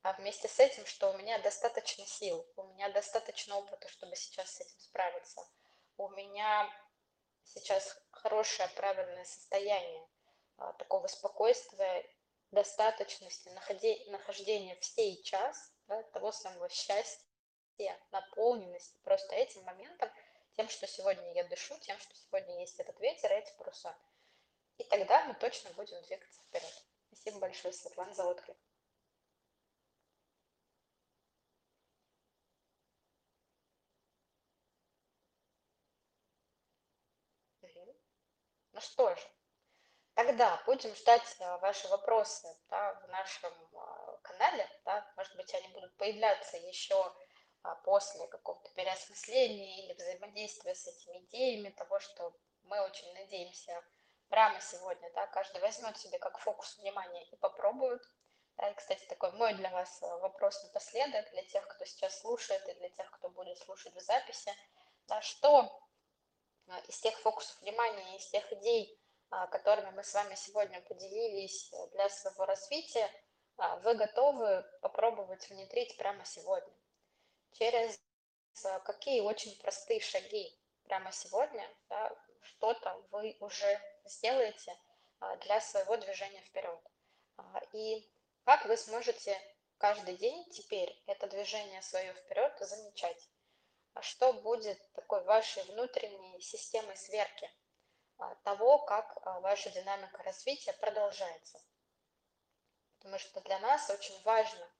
а 0.06 0.12
вместе 0.12 0.46
с 0.46 0.60
этим, 0.60 0.86
что 0.86 1.10
у 1.10 1.18
меня 1.18 1.36
достаточно 1.40 2.06
сил, 2.06 2.46
у 2.54 2.62
меня 2.62 2.88
достаточно 2.90 3.56
опыта, 3.56 3.88
чтобы 3.88 4.14
сейчас 4.14 4.52
с 4.52 4.60
этим 4.60 4.78
справиться. 4.78 5.42
У 5.96 6.08
меня 6.10 6.70
сейчас 7.42 8.00
хорошее, 8.26 8.68
правильное 8.74 9.24
состояние 9.24 10.08
а, 10.56 10.72
такого 10.74 11.06
спокойствия, 11.06 12.04
достаточности, 12.50 13.48
нахождения 14.08 14.76
в 14.76 14.84
сей 14.84 15.22
час, 15.22 15.72
да, 15.86 16.02
того 16.04 16.32
самого 16.32 16.68
счастья, 16.68 17.24
наполненности 18.10 18.98
просто 19.04 19.34
этим 19.34 19.62
моментом, 19.62 20.10
тем, 20.56 20.68
что 20.68 20.86
сегодня 20.88 21.32
я 21.34 21.44
дышу, 21.44 21.78
тем, 21.80 21.98
что 22.00 22.14
сегодня 22.16 22.58
есть 22.60 22.80
этот 22.80 22.98
ветер, 22.98 23.30
эти 23.30 23.52
паруса. 23.58 23.96
И 24.78 24.84
тогда 24.84 25.24
мы 25.24 25.34
точно 25.34 25.70
будем 25.74 26.00
двигаться 26.02 26.40
вперед. 26.42 26.84
Спасибо 27.12 27.38
большое, 27.38 27.72
Светлана, 27.72 28.12
за 28.14 28.24
отклик. 28.24 28.56
Ну 38.76 38.82
что 38.82 39.14
же, 39.14 39.22
тогда 40.12 40.62
будем 40.66 40.94
ждать 40.96 41.36
э, 41.40 41.56
ваши 41.60 41.88
вопросы 41.88 42.46
да, 42.68 42.92
в 42.92 43.08
нашем 43.08 43.50
э, 43.72 44.18
канале. 44.20 44.68
Да. 44.84 45.10
Может 45.16 45.34
быть, 45.34 45.54
они 45.54 45.68
будут 45.68 45.96
появляться 45.96 46.58
еще 46.58 47.10
а, 47.62 47.74
после 47.76 48.26
какого-то 48.26 48.68
переосмысления 48.74 49.82
или 49.82 49.94
взаимодействия 49.94 50.74
с 50.74 50.86
этими 50.86 51.24
идеями, 51.24 51.70
того, 51.70 51.98
что 52.00 52.36
мы 52.64 52.78
очень 52.82 53.10
надеемся 53.14 53.82
прямо 54.28 54.60
сегодня, 54.60 55.10
да, 55.14 55.26
каждый 55.28 55.62
возьмет 55.62 55.96
себе 55.96 56.18
как 56.18 56.38
фокус 56.38 56.76
внимания 56.76 57.24
и 57.30 57.36
попробует. 57.36 58.02
Да, 58.58 58.68
и, 58.68 58.74
кстати, 58.74 59.06
такой 59.06 59.32
мой 59.32 59.54
для 59.54 59.70
вас 59.70 60.02
э, 60.02 60.16
вопрос 60.18 60.62
напоследок, 60.64 61.30
для 61.30 61.44
тех, 61.44 61.66
кто 61.66 61.86
сейчас 61.86 62.20
слушает, 62.20 62.68
и 62.68 62.74
для 62.74 62.90
тех, 62.90 63.10
кто 63.10 63.30
будет 63.30 63.56
слушать 63.56 63.94
в 63.94 64.00
записи, 64.00 64.52
да, 65.06 65.22
что 65.22 65.85
из 66.88 66.98
тех 67.00 67.18
фокусов 67.20 67.60
внимания, 67.60 68.16
из 68.16 68.26
тех 68.28 68.52
идей, 68.52 68.98
а, 69.30 69.46
которыми 69.46 69.90
мы 69.90 70.02
с 70.04 70.14
вами 70.14 70.34
сегодня 70.34 70.80
поделились 70.82 71.72
э, 71.72 71.86
для 71.92 72.08
своего 72.08 72.44
развития, 72.44 73.10
а, 73.56 73.76
вы 73.76 73.94
готовы 73.94 74.64
попробовать 74.80 75.48
внедрить 75.50 75.96
прямо 75.96 76.24
сегодня. 76.24 76.72
Через 77.52 77.98
какие 78.84 79.20
очень 79.20 79.58
простые 79.60 80.00
шаги 80.00 80.58
прямо 80.84 81.12
сегодня 81.12 81.68
да, 81.90 82.16
что-то 82.40 82.94
вы 83.10 83.36
уже 83.40 83.80
сделаете 84.04 84.74
для 85.40 85.60
своего 85.60 85.96
движения 85.98 86.40
вперед. 86.42 86.80
И 87.72 88.08
как 88.44 88.64
вы 88.64 88.78
сможете 88.78 89.38
каждый 89.78 90.16
день 90.16 90.48
теперь 90.50 91.02
это 91.06 91.26
движение 91.26 91.82
свое 91.82 92.14
вперед 92.14 92.56
замечать. 92.60 93.28
А 93.96 94.02
что 94.02 94.34
будет 94.34 94.78
такой 94.92 95.24
вашей 95.24 95.62
внутренней 95.72 96.38
системой 96.42 96.98
сверки 96.98 97.50
а, 98.18 98.34
того, 98.44 98.78
как 98.80 99.16
а, 99.22 99.40
ваша 99.40 99.70
динамика 99.70 100.22
развития 100.22 100.74
продолжается. 100.74 101.58
Потому 102.98 103.18
что 103.18 103.40
для 103.40 103.58
нас 103.60 103.88
очень 103.88 104.22
важно, 104.22 104.70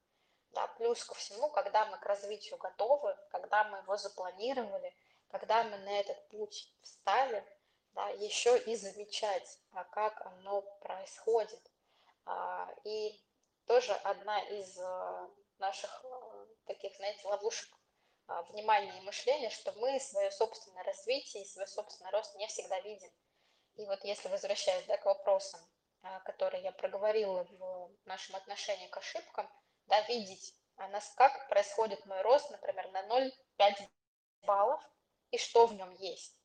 да, 0.50 0.66
плюс 0.76 1.02
ко 1.02 1.14
всему, 1.14 1.48
когда 1.48 1.86
мы 1.86 1.96
к 1.96 2.04
развитию 2.04 2.58
готовы, 2.58 3.16
когда 3.30 3.64
мы 3.64 3.78
его 3.78 3.96
запланировали, 3.96 4.94
когда 5.28 5.64
мы 5.64 5.78
на 5.78 5.98
этот 5.98 6.28
путь 6.28 6.70
встали, 6.82 7.42
да, 7.94 8.10
еще 8.10 8.58
и 8.58 8.76
замечать, 8.76 9.58
как 9.92 10.20
оно 10.26 10.60
происходит. 10.82 11.70
И 12.84 13.18
тоже 13.64 13.94
одна 13.94 14.40
из 14.42 14.76
наших 15.58 16.04
таких, 16.66 16.94
знаете, 16.96 17.26
ловушек 17.26 17.75
а, 18.28 18.42
внимание 18.42 18.98
и 18.98 19.02
мышление, 19.02 19.50
что 19.50 19.72
мы 19.72 20.00
свое 20.00 20.30
собственное 20.30 20.82
развитие 20.82 21.44
и 21.44 21.46
свой 21.46 21.66
собственный 21.68 22.10
рост 22.10 22.34
не 22.36 22.46
всегда 22.48 22.80
видим. 22.80 23.10
И 23.76 23.84
вот 23.84 24.02
если 24.04 24.28
возвращаясь 24.28 24.84
да, 24.86 24.96
к 24.96 25.06
вопросам, 25.06 25.60
а, 26.02 26.20
которые 26.20 26.62
я 26.62 26.72
проговорила 26.72 27.44
в 27.44 27.90
нашем 28.04 28.36
отношении 28.36 28.88
к 28.88 28.96
ошибкам, 28.96 29.48
да, 29.86 30.00
видеть, 30.02 30.54
а 30.76 30.88
нас, 30.88 31.08
как 31.16 31.48
происходит 31.48 32.04
мой 32.06 32.20
рост, 32.22 32.50
например, 32.50 32.90
на 32.90 33.02
0,5 33.06 33.88
баллов, 34.42 34.82
и 35.30 35.38
что 35.38 35.66
в 35.66 35.74
нем 35.74 35.94
есть. 35.94 36.36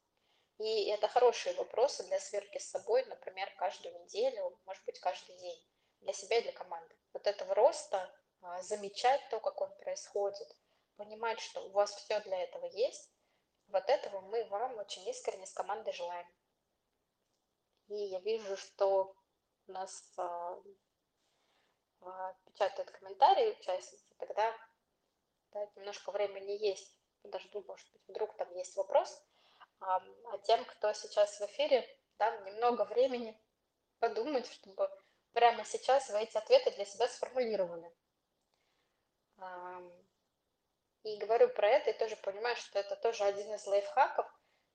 И 0.60 0.86
это 0.90 1.08
хорошие 1.08 1.56
вопросы 1.56 2.04
для 2.04 2.20
сверки 2.20 2.60
с 2.60 2.70
собой, 2.70 3.04
например, 3.06 3.52
каждую 3.58 4.00
неделю, 4.04 4.60
может 4.66 4.84
быть, 4.86 5.00
каждый 5.00 5.36
день, 5.38 5.68
для 6.02 6.14
себя 6.14 6.38
и 6.38 6.44
для 6.44 6.52
команды. 6.52 6.96
Вот 7.14 7.26
этого 7.26 7.56
роста, 7.56 8.14
замечать 8.62 9.22
то, 9.30 9.40
как 9.40 9.60
он 9.62 9.76
происходит, 9.78 10.56
понимать, 11.02 11.40
что 11.40 11.62
у 11.62 11.72
вас 11.72 11.92
все 11.96 12.20
для 12.22 12.44
этого 12.44 12.66
есть, 12.66 13.12
вот 13.68 13.90
этого 13.90 14.22
мы 14.22 14.46
вам 14.46 14.78
очень 14.78 15.08
искренне 15.10 15.48
с 15.48 15.54
командой 15.54 15.94
желаем. 15.94 16.28
И 17.88 17.96
я 17.96 18.20
вижу, 18.20 18.56
что 18.56 19.16
у 19.68 19.72
нас 19.72 20.14
а, 20.18 20.62
а, 22.02 22.34
печатают 22.46 22.92
комментарии 22.92 23.58
участницы, 23.60 24.06
тогда 24.20 24.56
да, 25.52 25.68
немножко 25.76 26.12
времени 26.12 26.52
есть. 26.52 26.96
Подожду, 27.24 27.64
может 27.68 27.92
быть, 27.92 28.04
вдруг 28.08 28.36
там 28.38 28.54
есть 28.56 28.76
вопрос. 28.76 29.24
А, 29.80 29.98
а 30.26 30.38
тем, 30.40 30.64
кто 30.66 30.94
сейчас 30.94 31.40
в 31.40 31.46
эфире, 31.48 31.88
да, 32.20 32.38
немного 32.42 32.86
времени 32.86 33.40
подумать, 34.00 34.48
чтобы 34.52 34.88
прямо 35.34 35.66
сейчас 35.66 36.10
вы 36.10 36.20
эти 36.20 36.38
ответы 36.38 36.72
для 36.72 36.86
себя 36.86 37.08
сформулировали. 37.08 37.92
И 41.04 41.18
говорю 41.18 41.50
про 41.50 41.68
это 41.68 41.90
и 41.90 41.98
тоже 41.98 42.16
понимаю, 42.16 42.56
что 42.56 42.80
это 42.80 42.96
тоже 42.96 43.24
один 43.24 43.54
из 43.54 43.66
лайфхаков. 43.66 44.28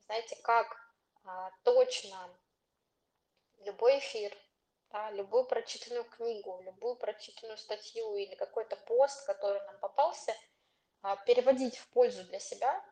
Знаете, 0.06 0.36
как 0.42 0.76
а, 1.24 1.50
точно 1.62 2.36
любой 3.58 3.98
эфир, 3.98 4.36
да, 4.90 5.10
любую 5.12 5.44
прочитанную 5.44 6.04
книгу, 6.04 6.60
любую 6.62 6.96
прочитанную 6.96 7.58
статью 7.58 8.16
или 8.16 8.34
какой-то 8.34 8.76
пост, 8.76 9.24
который 9.26 9.60
нам 9.66 9.78
попался, 9.78 10.34
а, 11.02 11.16
переводить 11.16 11.78
в 11.78 11.88
пользу 11.90 12.24
для 12.24 12.40
себя, 12.40 12.84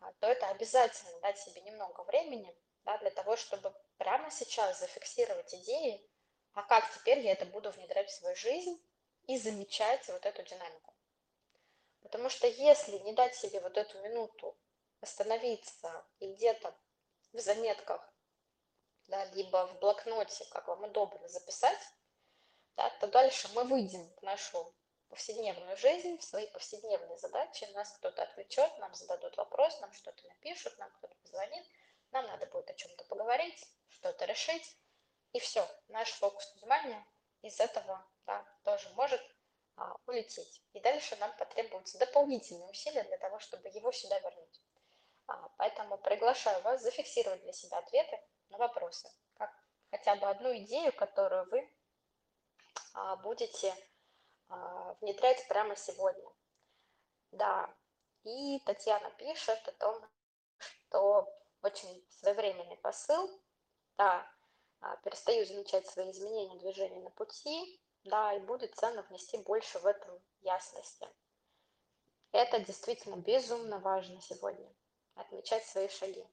а, 0.00 0.12
то 0.20 0.28
это 0.28 0.48
обязательно 0.48 1.18
дать 1.20 1.38
себе 1.38 1.60
немного 1.62 2.02
времени 2.02 2.56
да, 2.84 2.98
для 2.98 3.10
того, 3.10 3.36
чтобы 3.36 3.74
прямо 3.96 4.30
сейчас 4.30 4.80
зафиксировать 4.80 5.54
идеи, 5.54 6.08
а 6.54 6.62
как 6.62 6.92
теперь 6.94 7.20
я 7.20 7.32
это 7.32 7.46
буду 7.46 7.70
внедрять 7.70 8.10
в 8.10 8.14
свою 8.14 8.36
жизнь 8.36 8.80
и 9.26 9.38
замечать 9.38 10.06
вот 10.08 10.26
эту 10.26 10.42
динамику. 10.42 10.91
Потому 12.02 12.28
что 12.28 12.46
если 12.46 12.98
не 12.98 13.12
дать 13.12 13.34
себе 13.34 13.60
вот 13.60 13.76
эту 13.76 13.98
минуту 14.00 14.56
остановиться 15.00 16.04
и 16.18 16.32
где-то 16.32 16.74
в 17.32 17.40
заметках, 17.40 18.12
да, 19.06 19.24
либо 19.26 19.66
в 19.66 19.78
блокноте, 19.80 20.44
как 20.50 20.68
вам 20.68 20.84
удобно 20.84 21.28
записать, 21.28 21.80
да, 22.76 22.90
то 23.00 23.06
дальше 23.06 23.48
мы 23.54 23.64
выйдем 23.64 24.08
в 24.16 24.22
нашу 24.22 24.74
повседневную 25.08 25.76
жизнь, 25.76 26.18
в 26.18 26.24
свои 26.24 26.46
повседневные 26.46 27.18
задачи, 27.18 27.64
нас 27.74 27.92
кто-то 27.98 28.22
отвлечет, 28.22 28.78
нам 28.78 28.94
зададут 28.94 29.36
вопрос, 29.36 29.78
нам 29.80 29.92
что-то 29.92 30.26
напишут, 30.26 30.78
нам 30.78 30.90
кто-то 30.92 31.14
позвонит, 31.16 31.66
нам 32.12 32.26
надо 32.26 32.46
будет 32.46 32.70
о 32.70 32.74
чем-то 32.74 33.04
поговорить, 33.04 33.62
что-то 33.88 34.24
решить, 34.24 34.76
и 35.32 35.38
все, 35.38 35.68
наш 35.88 36.10
фокус 36.12 36.50
внимания 36.56 37.06
из 37.42 37.60
этого 37.60 38.06
да, 38.26 38.46
тоже 38.64 38.88
может 38.90 39.20
улететь. 40.06 40.62
И 40.72 40.80
дальше 40.80 41.16
нам 41.16 41.32
потребуются 41.36 41.98
дополнительные 41.98 42.68
усилия 42.68 43.04
для 43.04 43.18
того, 43.18 43.38
чтобы 43.40 43.68
его 43.68 43.92
сюда 43.92 44.18
вернуть. 44.20 44.60
А, 45.26 45.48
поэтому 45.56 45.98
приглашаю 45.98 46.60
вас 46.62 46.82
зафиксировать 46.82 47.42
для 47.42 47.52
себя 47.52 47.78
ответы 47.78 48.20
на 48.50 48.58
вопросы, 48.58 49.08
как 49.34 49.50
хотя 49.90 50.16
бы 50.16 50.28
одну 50.28 50.54
идею, 50.58 50.92
которую 50.92 51.48
вы 51.50 51.70
а, 52.94 53.16
будете 53.16 53.74
внедрять 55.00 55.48
прямо 55.48 55.74
сегодня. 55.76 56.30
Да, 57.30 57.74
и 58.24 58.58
Татьяна 58.66 59.10
пишет 59.12 59.66
о 59.66 59.72
том, 59.72 60.04
что 60.58 61.26
очень 61.62 62.06
своевременный 62.10 62.76
посыл, 62.76 63.30
да, 63.96 64.30
перестаю 65.04 65.46
замечать 65.46 65.86
свои 65.86 66.10
изменения 66.10 66.58
движения 66.58 67.00
на 67.00 67.08
пути, 67.10 67.81
да, 68.04 68.34
и 68.34 68.40
будет 68.40 68.74
ценно 68.74 69.02
внести 69.02 69.38
больше 69.38 69.78
в 69.78 69.86
этом 69.86 70.20
ясности. 70.40 71.08
Это 72.32 72.60
действительно 72.60 73.16
безумно 73.16 73.78
важно 73.78 74.20
сегодня, 74.20 74.72
отмечать 75.14 75.66
свои 75.66 75.88
шаги. 75.88 76.26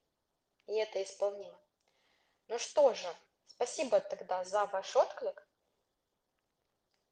И 0.66 0.74
это 0.74 1.02
исполнимо. 1.02 1.58
Ну 2.48 2.58
что 2.58 2.94
же, 2.94 3.16
спасибо 3.46 4.00
тогда 4.00 4.44
за 4.44 4.66
ваш 4.66 4.96
отклик. 4.96 5.46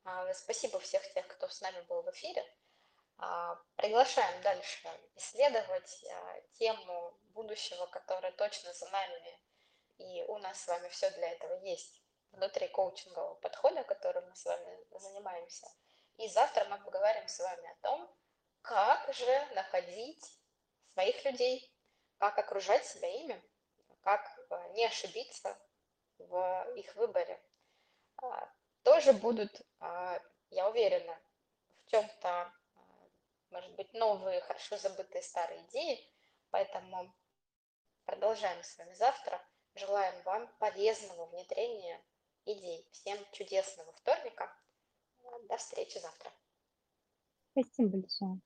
А, 0.04 0.32
спасибо 0.34 0.78
всех 0.80 1.02
тех, 1.12 1.26
кто 1.28 1.48
с 1.48 1.60
нами 1.60 1.80
был 1.82 2.02
в 2.02 2.10
эфире. 2.10 2.44
А, 3.18 3.60
приглашаем 3.76 4.42
дальше 4.42 4.88
исследовать 5.16 6.04
а, 6.04 6.40
тему 6.52 7.14
будущего, 7.34 7.86
которая 7.86 8.32
точно 8.32 8.72
за 8.72 8.88
нами, 8.88 9.40
и 9.98 10.22
у 10.28 10.38
нас 10.38 10.60
с 10.60 10.66
вами 10.66 10.88
все 10.88 11.10
для 11.10 11.32
этого 11.32 11.54
есть 11.64 12.02
внутри 12.32 12.68
коучингового 12.68 13.34
подхода, 13.34 13.84
которым 13.84 14.28
мы 14.28 14.34
с 14.34 14.44
вами 14.44 14.84
занимаемся. 14.98 15.66
И 16.16 16.28
завтра 16.28 16.64
мы 16.66 16.78
поговорим 16.78 17.26
с 17.28 17.38
вами 17.38 17.70
о 17.70 17.76
том, 17.82 18.16
как 18.62 19.12
же 19.14 19.46
находить 19.54 20.38
своих 20.92 21.24
людей, 21.24 21.72
как 22.18 22.38
окружать 22.38 22.84
себя 22.86 23.08
ими, 23.08 23.42
как 24.02 24.22
э, 24.50 24.72
не 24.72 24.84
ошибиться 24.84 25.56
в 26.18 26.72
их 26.74 26.94
выборе. 26.96 27.40
А, 28.20 28.52
тоже 28.82 29.12
будут, 29.12 29.62
а, 29.80 30.20
я 30.50 30.68
уверена, 30.68 31.18
в 31.86 31.90
чем-то 31.90 32.28
а, 32.28 32.52
может 33.50 33.74
быть, 33.76 33.92
новые, 33.94 34.40
хорошо 34.40 34.76
забытые 34.76 35.22
старые 35.22 35.62
идеи. 35.66 36.06
Поэтому 36.50 37.14
продолжаем 38.04 38.62
с 38.62 38.76
вами 38.78 38.92
завтра. 38.94 39.40
Желаем 39.74 40.20
вам 40.22 40.48
полезного 40.58 41.26
внедрения 41.26 42.02
идей. 42.52 42.88
Всем 42.92 43.18
чудесного 43.32 43.92
вторника. 43.92 44.50
До 45.48 45.56
встречи 45.56 45.98
завтра. 45.98 46.32
Спасибо 47.52 47.98
большое. 47.98 48.40